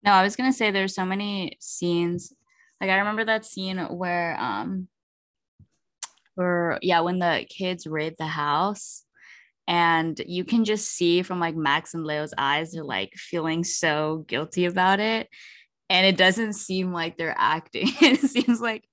No 0.03 0.11
i 0.11 0.23
was 0.23 0.35
going 0.35 0.51
to 0.51 0.57
say 0.57 0.71
there's 0.71 0.95
so 0.95 1.05
many 1.05 1.57
scenes. 1.59 2.33
Like 2.81 2.89
i 2.89 2.97
remember 2.97 3.25
that 3.25 3.45
scene 3.45 3.77
where 3.77 4.39
um 4.39 4.87
where 6.37 6.79
yeah 6.81 7.01
when 7.01 7.19
the 7.19 7.45
kids 7.49 7.85
raid 7.85 8.15
the 8.17 8.27
house 8.27 9.03
and 9.67 10.19
you 10.25 10.45
can 10.45 10.63
just 10.63 10.89
see 10.89 11.21
from 11.21 11.39
like 11.39 11.55
Max 11.55 11.93
and 11.93 12.05
Leo's 12.05 12.33
eyes, 12.37 12.71
they're 12.71 12.83
like 12.83 13.13
feeling 13.15 13.63
so 13.65 14.23
guilty 14.27 14.65
about 14.65 14.99
it. 14.99 15.27
And 15.89 16.05
it 16.05 16.17
doesn't 16.17 16.53
seem 16.53 16.93
like 16.93 17.17
they're 17.17 17.35
acting. 17.37 17.87
it 18.01 18.21
seems 18.21 18.61
like 18.61 18.85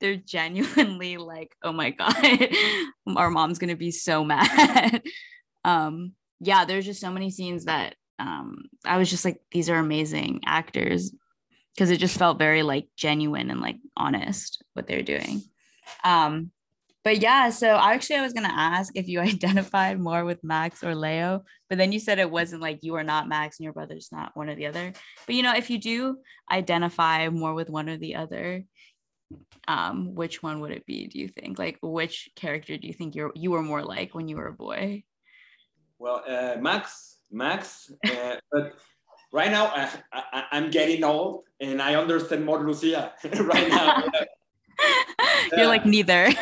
they're 0.00 0.16
genuinely 0.16 1.16
like, 1.16 1.54
oh 1.62 1.72
my 1.72 1.90
God, 1.90 2.14
our 3.16 3.30
mom's 3.30 3.58
gonna 3.58 3.76
be 3.76 3.90
so 3.90 4.24
mad. 4.24 5.02
um, 5.64 6.12
yeah, 6.40 6.64
there's 6.64 6.86
just 6.86 7.00
so 7.00 7.10
many 7.10 7.30
scenes 7.30 7.64
that 7.64 7.96
um, 8.18 8.64
I 8.84 8.98
was 8.98 9.10
just 9.10 9.24
like, 9.24 9.40
these 9.50 9.68
are 9.70 9.76
amazing 9.76 10.40
actors 10.46 11.12
because 11.74 11.90
it 11.90 11.98
just 11.98 12.18
felt 12.18 12.38
very 12.38 12.62
like 12.62 12.86
genuine 12.96 13.50
and 13.50 13.60
like 13.60 13.78
honest 13.96 14.62
what 14.74 14.86
they're 14.86 15.02
doing. 15.02 15.42
Um, 16.04 16.52
but 17.04 17.20
yeah, 17.20 17.50
so 17.50 17.76
actually 17.76 18.16
I 18.16 18.22
was 18.22 18.32
gonna 18.32 18.52
ask 18.52 18.92
if 18.96 19.08
you 19.08 19.20
identified 19.34 20.00
more 20.00 20.24
with 20.24 20.42
Max 20.44 20.82
or 20.84 20.94
Leo, 20.94 21.44
but 21.68 21.78
then 21.78 21.92
you 21.92 21.98
said 21.98 22.18
it 22.18 22.30
wasn't 22.30 22.62
like 22.62 22.80
you 22.82 22.94
are 22.94 23.04
not 23.04 23.28
Max 23.28 23.58
and 23.58 23.64
your 23.64 23.72
brother's 23.72 24.10
not 24.12 24.36
one 24.36 24.48
or 24.48 24.54
the 24.54 24.66
other. 24.66 24.92
But 25.26 25.34
you 25.34 25.42
know, 25.42 25.54
if 25.54 25.70
you 25.70 25.78
do 25.78 26.18
identify 26.50 27.28
more 27.28 27.54
with 27.54 27.70
one 27.70 27.88
or 27.88 27.96
the 27.96 28.16
other, 28.16 28.64
um, 29.68 30.14
which 30.14 30.42
one 30.42 30.60
would 30.60 30.72
it 30.72 30.86
be? 30.86 31.06
Do 31.06 31.18
you 31.18 31.28
think? 31.28 31.58
Like, 31.58 31.78
which 31.82 32.30
character 32.36 32.76
do 32.76 32.86
you 32.86 32.92
think 32.92 33.14
you're 33.14 33.32
you 33.34 33.50
were 33.50 33.62
more 33.62 33.82
like 33.82 34.14
when 34.14 34.28
you 34.28 34.36
were 34.36 34.48
a 34.48 34.52
boy? 34.52 35.04
Well, 35.98 36.24
uh, 36.26 36.60
Max, 36.60 37.18
Max, 37.30 37.92
uh, 38.06 38.36
but 38.50 38.74
right 39.32 39.50
now 39.50 39.66
I, 39.66 39.88
I, 40.12 40.44
I'm 40.52 40.70
getting 40.70 41.04
old 41.04 41.44
and 41.60 41.80
I 41.80 41.94
understand 41.94 42.44
more 42.44 42.64
Lucia 42.66 43.12
right 43.24 43.68
now. 43.68 44.04
You're 45.56 45.66
like 45.66 45.86
neither. 45.86 46.32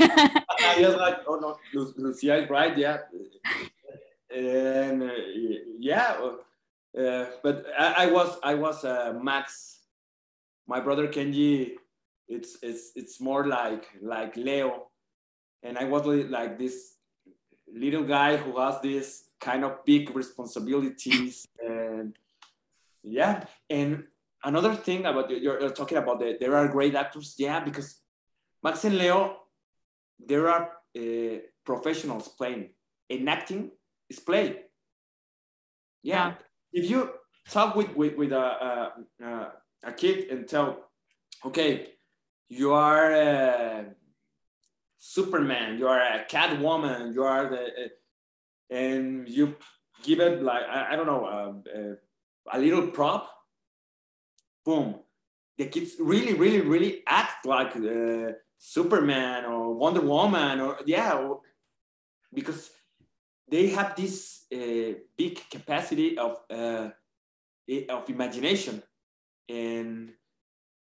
I 0.62 0.96
like, 0.96 1.18
oh 1.26 1.36
no, 1.36 1.56
Lu- 1.74 1.94
Lucia 1.96 2.42
is 2.42 2.50
right, 2.50 2.76
yeah, 2.76 2.98
and 4.34 5.02
uh, 5.02 5.12
yeah, 5.78 6.16
uh, 6.98 7.26
but 7.42 7.66
I, 7.78 8.04
I 8.04 8.06
was 8.06 8.38
I 8.42 8.54
was 8.54 8.84
uh, 8.84 9.18
Max. 9.20 9.78
My 10.66 10.80
brother 10.80 11.08
Kenji, 11.08 11.72
it's 12.28 12.58
it's 12.62 12.92
it's 12.94 13.20
more 13.20 13.46
like 13.46 13.86
like 14.00 14.36
Leo, 14.36 14.88
and 15.62 15.76
I 15.78 15.84
was 15.84 16.06
like 16.06 16.58
this 16.58 16.94
little 17.72 18.04
guy 18.04 18.36
who 18.36 18.58
has 18.58 18.80
this 18.80 19.24
kind 19.40 19.64
of 19.64 19.84
big 19.84 20.14
responsibilities 20.14 21.46
and 21.64 22.14
yeah 23.02 23.44
and 23.70 24.04
another 24.44 24.74
thing 24.74 25.06
about 25.06 25.30
you're, 25.30 25.60
you're 25.60 25.70
talking 25.70 25.98
about 25.98 26.20
that 26.20 26.38
there 26.40 26.56
are 26.56 26.68
great 26.68 26.94
actors 26.94 27.34
yeah 27.38 27.60
because 27.60 28.00
max 28.62 28.84
and 28.84 28.98
leo 28.98 29.39
there 30.26 30.48
are 30.48 30.70
uh, 30.96 31.38
professionals 31.64 32.28
playing. 32.28 32.70
Enacting 33.10 33.28
acting 33.28 33.70
is 34.08 34.20
played 34.20 34.60
yeah, 36.02 36.34
if 36.72 36.88
you 36.88 37.10
talk 37.48 37.74
with 37.76 37.94
with, 37.94 38.16
with 38.16 38.32
a, 38.32 38.92
a, 39.22 39.52
a 39.84 39.92
kid 39.92 40.30
and 40.30 40.48
tell 40.48 40.90
okay 41.44 41.88
you 42.48 42.72
are 42.72 43.12
a 43.12 43.86
superman 44.98 45.78
you 45.78 45.88
are 45.88 46.00
a 46.00 46.24
catwoman 46.28 47.14
you 47.14 47.22
are 47.22 47.48
the 47.48 47.90
and 48.70 49.28
you 49.28 49.56
give 50.02 50.20
it 50.20 50.42
like 50.42 50.64
I, 50.68 50.92
I 50.92 50.96
don't 50.96 51.06
know 51.06 51.26
um, 51.26 51.62
uh, 51.74 51.94
a 52.52 52.58
little 52.58 52.88
prop, 52.88 53.30
boom, 54.64 54.96
the 55.60 55.66
kids 55.66 55.96
really, 56.00 56.32
really, 56.32 56.62
really 56.62 57.02
act 57.06 57.44
like 57.44 57.76
uh, 57.76 58.32
Superman 58.56 59.44
or 59.44 59.74
Wonder 59.74 60.00
Woman 60.00 60.58
or 60.58 60.78
yeah, 60.86 61.12
or, 61.18 61.40
because 62.32 62.70
they 63.46 63.68
have 63.68 63.94
this 63.94 64.46
uh, 64.54 64.94
big 65.18 65.38
capacity 65.50 66.16
of 66.16 66.38
uh, 66.50 66.88
of 67.90 68.08
imagination 68.08 68.82
and 69.50 70.08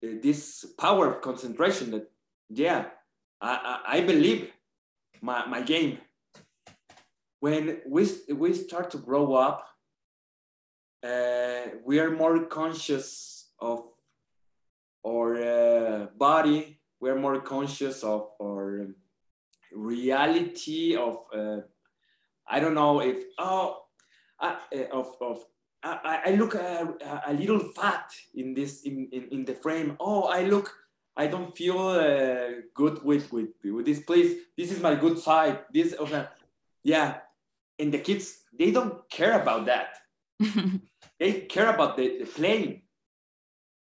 uh, 0.03 0.07
this 0.23 0.65
power 0.79 1.11
of 1.11 1.21
concentration 1.21 1.91
that 1.91 2.09
yeah, 2.49 2.85
I, 3.39 3.53
I, 3.71 3.97
I 3.97 4.01
believe 4.01 4.49
my, 5.21 5.45
my 5.45 5.61
game. 5.61 5.99
When 7.39 7.81
we, 7.87 8.07
we 8.33 8.53
start 8.53 8.89
to 8.91 8.97
grow 8.97 9.35
up, 9.35 9.67
uh, 11.03 11.69
we 11.85 11.99
are 11.99 12.09
more 12.09 12.45
conscious 12.45 13.51
of 13.59 13.85
our 15.05 15.35
uh, 15.37 16.05
body, 16.17 16.79
we're 16.99 17.19
more 17.19 17.41
conscious 17.41 18.03
of 18.03 18.29
our 18.41 18.87
reality 19.73 20.95
of, 20.95 21.17
uh, 21.33 21.61
I 22.47 22.59
don't 22.59 22.73
know 22.73 23.01
if, 23.01 23.17
oh, 23.37 23.83
uh, 24.39 24.55
of, 24.91 25.15
of 25.21 25.45
I, 25.83 26.21
I 26.25 26.31
look 26.31 26.55
a, 26.55 26.95
a, 27.27 27.33
little 27.33 27.59
fat 27.59 28.11
in 28.33 28.55
this, 28.55 28.81
in, 28.83 29.07
in, 29.11 29.27
in 29.31 29.45
the 29.45 29.53
frame. 29.53 29.95
Oh, 29.99 30.23
I 30.23 30.41
look, 30.41 30.73
I 31.15 31.27
don't 31.27 31.55
feel 31.55 31.77
uh, 31.77 32.61
good 32.73 33.03
with, 33.03 33.31
with, 33.31 33.49
with 33.63 33.85
this 33.85 33.99
place. 33.99 34.33
This 34.57 34.71
is 34.71 34.81
my 34.81 34.95
good 34.95 35.19
side. 35.19 35.59
This, 35.71 35.93
okay. 35.99 36.25
yeah, 36.83 37.17
and 37.79 37.93
the 37.93 37.99
kids 37.99 38.39
they 38.57 38.71
don't 38.71 39.07
care 39.09 39.39
about 39.39 39.65
that 39.65 39.97
they 41.19 41.41
care 41.41 41.69
about 41.73 41.97
the, 41.97 42.19
the 42.19 42.25
playing 42.25 42.81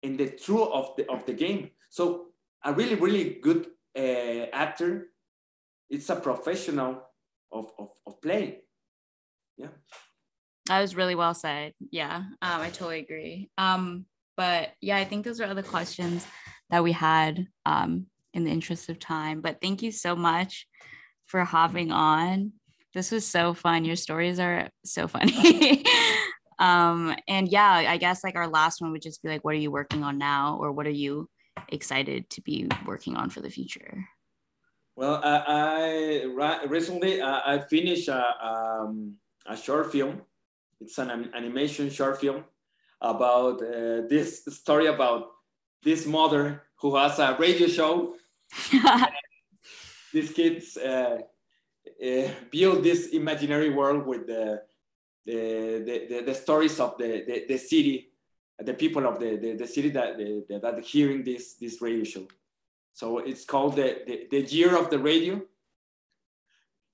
and 0.03 0.17
the 0.17 0.29
truth 0.29 0.69
of 0.71 0.95
the 0.97 1.09
of 1.09 1.25
the 1.25 1.33
game. 1.33 1.71
So 1.89 2.27
a 2.63 2.73
really 2.73 2.95
really 2.95 3.39
good 3.41 3.67
uh, 3.97 4.47
actor 4.53 5.09
it's 5.89 6.09
a 6.09 6.15
professional 6.15 7.03
of, 7.51 7.71
of, 7.77 7.89
of 8.07 8.19
play. 8.19 8.61
Yeah. 9.57 9.67
That 10.67 10.81
was 10.81 10.95
really 10.95 11.15
well 11.15 11.33
said. 11.33 11.73
Yeah 11.91 12.23
um, 12.41 12.61
i 12.61 12.69
totally 12.69 12.99
agree. 12.99 13.49
Um, 13.57 14.05
but 14.35 14.71
yeah 14.81 14.97
i 14.97 15.03
think 15.03 15.23
those 15.23 15.39
are 15.39 15.45
other 15.45 15.61
questions 15.61 16.25
that 16.71 16.83
we 16.83 16.91
had 16.91 17.47
um, 17.67 18.07
in 18.33 18.43
the 18.43 18.51
interest 18.51 18.89
of 18.89 18.97
time. 18.99 19.41
But 19.41 19.59
thank 19.61 19.83
you 19.83 19.91
so 19.91 20.15
much 20.15 20.67
for 21.25 21.43
hopping 21.43 21.91
on. 21.91 22.53
This 22.93 23.11
was 23.11 23.27
so 23.27 23.53
fun. 23.53 23.85
Your 23.85 23.95
stories 23.95 24.39
are 24.39 24.69
so 24.85 25.07
funny. 25.07 25.83
um, 26.59 27.15
and 27.27 27.47
yeah, 27.47 27.71
I 27.71 27.97
guess 27.97 28.23
like 28.23 28.35
our 28.35 28.47
last 28.47 28.81
one 28.81 28.91
would 28.91 29.01
just 29.01 29.21
be 29.23 29.29
like, 29.29 29.43
what 29.43 29.55
are 29.55 29.59
you 29.59 29.71
working 29.71 30.03
on 30.03 30.17
now, 30.17 30.57
or 30.59 30.71
what 30.71 30.87
are 30.87 30.91
you 30.91 31.29
excited 31.69 32.29
to 32.31 32.41
be 32.41 32.67
working 32.85 33.15
on 33.15 33.29
for 33.29 33.41
the 33.41 33.49
future? 33.49 34.05
Well, 34.95 35.21
I, 35.23 36.23
I 36.39 36.65
recently 36.65 37.21
I 37.21 37.63
finished 37.67 38.07
a, 38.09 38.45
um, 38.45 39.15
a 39.45 39.57
short 39.57 39.91
film. 39.91 40.21
It's 40.79 40.97
an 40.99 41.31
animation 41.33 41.89
short 41.89 42.21
film 42.21 42.43
about 43.01 43.61
uh, 43.61 44.05
this 44.07 44.45
story 44.45 44.87
about 44.87 45.31
this 45.83 46.05
mother 46.05 46.63
who 46.79 46.95
has 46.95 47.19
a 47.19 47.35
radio 47.39 47.67
show. 47.67 48.15
these 50.13 50.31
kids 50.31 50.77
uh, 50.77 51.19
uh, 52.05 52.27
build 52.51 52.83
this 52.83 53.07
imaginary 53.07 53.69
world 53.69 54.05
with 54.05 54.27
the 54.27 54.61
the, 55.25 56.07
the, 56.09 56.23
the 56.25 56.33
stories 56.33 56.79
of 56.79 56.97
the, 56.97 57.23
the, 57.25 57.45
the, 57.47 57.57
city, 57.57 58.09
the 58.59 58.73
people 58.73 59.07
of 59.07 59.19
the, 59.19 59.37
the, 59.37 59.53
the 59.53 59.67
city 59.67 59.89
that, 59.89 60.17
the, 60.17 60.43
that 60.61 60.79
hearing 60.83 61.23
this, 61.23 61.55
this 61.55 61.81
radio 61.81 62.03
show. 62.03 62.27
So 62.93 63.19
it's 63.19 63.45
called 63.45 63.75
the, 63.75 64.01
the, 64.05 64.27
the 64.29 64.41
year 64.41 64.77
of 64.77 64.89
the 64.89 64.99
radio. 64.99 65.41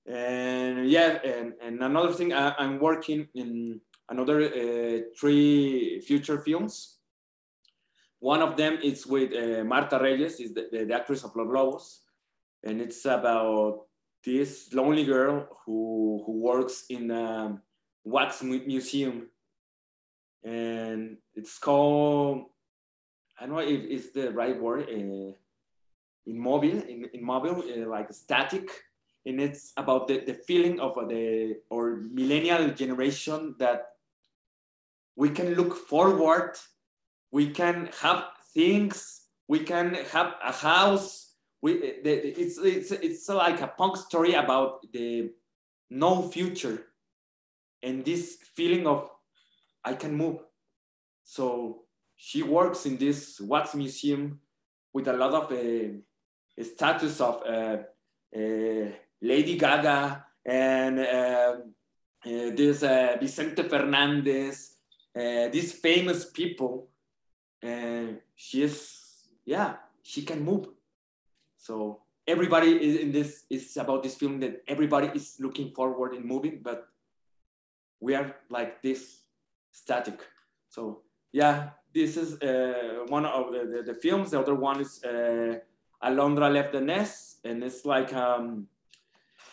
And 0.06 0.88
yeah, 0.88 1.18
and, 1.22 1.54
and 1.62 1.82
another 1.82 2.12
thing, 2.12 2.32
I, 2.32 2.54
am 2.58 2.78
working 2.78 3.28
in 3.34 3.80
another 4.08 4.42
uh, 4.42 5.00
three 5.18 6.00
future 6.00 6.38
films. 6.38 6.96
One 8.18 8.42
of 8.42 8.56
them 8.56 8.78
is 8.82 9.06
with 9.06 9.32
uh, 9.32 9.64
Marta 9.64 9.98
Reyes, 9.98 10.40
is 10.40 10.54
the, 10.54 10.68
the, 10.72 10.84
the 10.84 10.94
actress 10.94 11.24
of 11.24 11.36
Los 11.36 11.46
Lobos. 11.46 12.00
And 12.62 12.80
it's 12.80 13.04
about 13.04 13.86
this 14.24 14.72
lonely 14.74 15.04
girl 15.04 15.48
who 15.64 16.22
who 16.26 16.32
works 16.40 16.84
in 16.90 17.10
a 17.10 17.58
wax 18.04 18.42
museum, 18.42 19.28
and 20.44 21.18
it's 21.34 21.58
called 21.58 22.46
I 23.40 23.46
don't 23.46 23.56
know 23.56 23.60
if 23.60 23.80
it's 23.88 24.10
the 24.10 24.30
right 24.32 24.60
word. 24.60 24.88
Uh, 24.90 25.32
immobile, 26.26 26.82
in, 26.82 27.08
immobile, 27.14 27.64
uh, 27.64 27.88
like 27.88 28.12
static, 28.12 28.68
and 29.24 29.40
it's 29.40 29.72
about 29.76 30.08
the, 30.08 30.20
the 30.20 30.34
feeling 30.34 30.78
of 30.78 30.98
uh, 30.98 31.06
the 31.06 31.56
or 31.70 32.02
millennial 32.12 32.68
generation 32.70 33.54
that 33.58 33.92
we 35.16 35.30
can 35.30 35.54
look 35.54 35.74
forward, 35.74 36.56
we 37.32 37.50
can 37.50 37.88
have 38.00 38.24
things, 38.52 39.22
we 39.48 39.60
can 39.60 39.94
have 40.12 40.34
a 40.44 40.52
house, 40.52 41.34
we 41.62 42.00
the, 42.02 42.40
it's 42.40 42.58
it's 42.58 42.90
it's 42.90 43.28
like 43.28 43.60
a 43.60 43.68
punk 43.68 43.96
story 43.96 44.34
about 44.34 44.86
the 44.92 45.30
no 45.88 46.28
future 46.28 46.89
and 47.82 48.04
this 48.04 48.38
feeling 48.54 48.86
of 48.86 49.10
I 49.84 49.94
can 49.94 50.14
move. 50.14 50.38
So 51.24 51.84
she 52.16 52.42
works 52.42 52.86
in 52.86 52.96
this 52.96 53.40
wax 53.40 53.74
museum 53.74 54.40
with 54.92 55.08
a 55.08 55.12
lot 55.12 55.32
of 55.32 55.52
uh, 55.52 56.62
status 56.62 57.20
of 57.20 57.42
uh, 57.46 57.78
uh, 58.36 58.88
Lady 59.22 59.56
Gaga 59.56 60.24
and 60.44 60.98
uh, 60.98 61.02
uh, 61.02 61.56
this 62.24 62.82
uh, 62.82 63.16
Vicente 63.18 63.62
Fernandez, 63.62 64.74
these 65.14 65.72
famous 65.72 66.30
people. 66.30 66.88
And 67.62 68.20
she 68.34 68.62
is, 68.62 69.28
yeah, 69.44 69.76
she 70.02 70.22
can 70.22 70.42
move 70.42 70.66
so 71.60 72.00
everybody 72.26 72.72
is 72.72 73.00
in 73.04 73.12
this 73.12 73.44
is 73.50 73.76
about 73.76 74.02
this 74.02 74.16
film 74.16 74.40
that 74.40 74.64
everybody 74.66 75.12
is 75.14 75.36
looking 75.38 75.70
forward 75.76 76.14
in 76.14 76.26
moving, 76.26 76.60
but 76.62 76.88
we 78.00 78.14
are 78.14 78.34
like 78.48 78.82
this 78.82 79.20
static. 79.70 80.20
So 80.68 81.02
yeah, 81.32 81.70
this 81.94 82.16
is 82.16 82.40
uh, 82.42 83.04
one 83.08 83.26
of 83.26 83.52
the, 83.52 83.76
the, 83.76 83.92
the, 83.92 83.94
films. 83.94 84.30
The 84.30 84.40
other 84.40 84.54
one 84.54 84.80
is 84.80 85.02
uh, 85.04 85.58
Alondra 86.02 86.52
left 86.52 86.72
the 86.72 86.80
nest, 86.80 87.40
and 87.44 87.62
it's 87.62 87.84
like 87.84 88.12
um, 88.14 88.66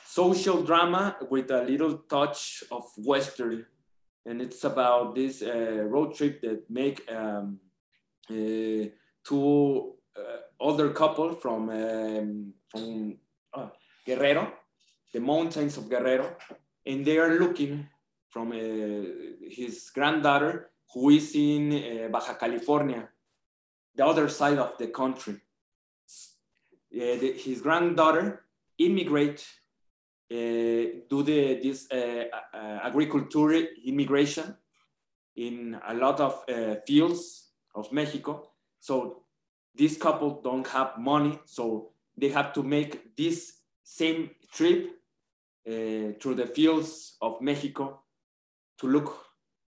social 0.06 0.64
drama 0.64 1.18
with 1.30 1.52
a 1.52 1.64
little 1.64 2.00
touch 2.10 2.64
of 2.72 2.84
western, 2.98 3.66
and 4.26 4.42
it's 4.42 4.64
about 4.64 5.16
this 5.16 5.42
uh, 5.42 5.84
road 5.88 6.16
trip 6.16 6.42
that 6.42 6.70
make 6.70 7.10
um, 7.12 7.60
uh, 8.30 8.86
two 9.24 9.94
uh, 10.18 10.38
older 10.60 10.90
couple 10.92 11.36
from 11.36 11.70
um, 11.70 12.54
from 12.70 13.18
uh, 13.54 13.68
Guerrero, 14.06 14.54
the 15.14 15.20
mountains 15.20 15.78
of 15.78 15.90
Guerrero, 15.90 16.36
and 16.86 17.06
they 17.06 17.18
are 17.18 17.38
looking 17.40 17.88
from 18.38 18.52
his 18.52 19.90
granddaughter 19.96 20.70
who 20.94 21.10
is 21.10 21.34
in 21.34 21.74
uh, 21.74 22.08
Baja 22.10 22.36
California, 22.36 23.10
the 23.96 24.06
other 24.06 24.30
side 24.30 24.60
of 24.60 24.78
the 24.78 24.88
country. 24.88 25.42
Uh, 26.94 27.18
the, 27.22 27.34
his 27.36 27.62
granddaughter 27.62 28.44
immigrate, 28.78 29.44
uh, 30.32 31.02
do 31.10 31.24
the, 31.24 31.60
this 31.64 31.92
uh, 31.92 32.26
uh, 32.54 32.80
agriculture 32.84 33.54
immigration 33.86 34.56
in 35.36 35.76
a 35.88 35.96
lot 35.96 36.20
of 36.20 36.44
uh, 36.48 36.76
fields 36.86 37.50
of 37.74 37.92
Mexico. 37.92 38.52
So 38.80 39.24
this 39.74 39.98
couple 39.98 40.42
don't 40.44 40.68
have 40.68 41.00
money, 41.00 41.40
so 41.46 41.90
they 42.16 42.30
have 42.30 42.54
to 42.54 42.62
make 42.62 43.16
this 43.16 43.54
same 43.84 44.30
trip 44.54 44.92
through 45.66 46.36
the 46.36 46.48
fields 46.48 47.18
of 47.20 47.42
Mexico 47.42 48.04
to 48.80 48.88
look 48.88 49.26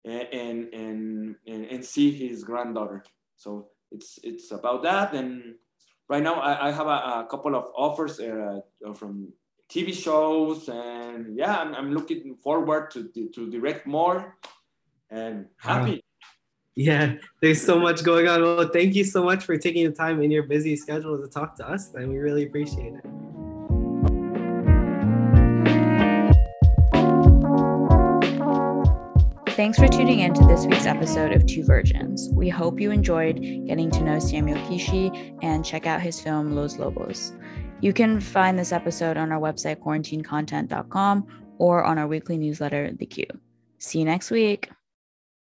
and 0.05 0.68
and 0.72 1.36
and, 1.46 1.64
and 1.66 1.84
see 1.84 2.11
his 2.11 2.44
granddaughter. 2.44 3.05
So 3.36 3.68
it's 3.90 4.18
it's 4.22 4.50
about 4.50 4.82
that. 4.82 5.14
And 5.14 5.55
right 6.09 6.22
now 6.22 6.34
I, 6.34 6.68
I 6.68 6.72
have 6.72 6.86
a, 6.86 7.24
a, 7.24 7.26
couple 7.30 7.55
of 7.55 7.66
offers 7.74 8.20
uh, 8.20 8.61
from 8.94 9.32
TV 9.70 9.94
shows, 9.94 10.68
and 10.68 11.36
yeah, 11.36 11.57
I'm, 11.57 11.74
I'm 11.74 11.92
looking 11.92 12.36
forward 12.42 12.90
to 12.92 13.09
to 13.34 13.50
direct 13.50 13.86
more, 13.86 14.36
and 15.11 15.46
happy. 15.59 15.92
Wow. 15.92 15.98
Yeah, 16.76 17.14
there's 17.40 17.64
so 17.64 17.78
much 17.78 18.02
going 18.02 18.26
on. 18.26 18.42
Well, 18.42 18.68
thank 18.68 18.96
you 18.96 19.05
so 19.05 19.22
much 19.22 19.44
for 19.44 19.57
taking 19.57 19.86
the 19.86 19.94
time 19.94 20.20
in 20.20 20.32
your 20.32 20.42
busy 20.42 20.74
schedule 20.74 21.16
to 21.16 21.28
talk 21.28 21.57
to 21.59 21.68
us, 21.68 21.94
and 21.94 22.11
we 22.11 22.18
really 22.18 22.46
appreciate 22.46 22.94
it. 22.94 23.24
Thanks 29.55 29.78
for 29.78 29.86
tuning 29.86 30.18
in 30.18 30.34
to 30.34 30.44
this 30.46 30.66
week's 30.66 30.84
episode 30.84 31.30
of 31.30 31.46
Two 31.46 31.62
Virgins. 31.62 32.28
We 32.32 32.48
hope 32.48 32.80
you 32.80 32.90
enjoyed 32.90 33.40
getting 33.68 33.88
to 33.92 34.02
know 34.02 34.18
Samuel 34.18 34.59
Kishi 34.66 35.38
and 35.44 35.64
check 35.64 35.86
out 35.86 36.00
his 36.00 36.20
film 36.20 36.57
Los 36.57 36.76
Lobos. 36.76 37.34
You 37.80 37.92
can 37.92 38.18
find 38.18 38.59
this 38.59 38.72
episode 38.72 39.16
on 39.16 39.30
our 39.30 39.38
website, 39.38 39.76
quarantinecontent.com, 39.76 41.26
or 41.59 41.84
on 41.84 41.98
our 41.98 42.09
weekly 42.09 42.36
newsletter, 42.36 42.94
The 42.98 43.07
Q. 43.07 43.26
See 43.78 44.00
you 44.00 44.05
next 44.05 44.32
week. 44.32 44.70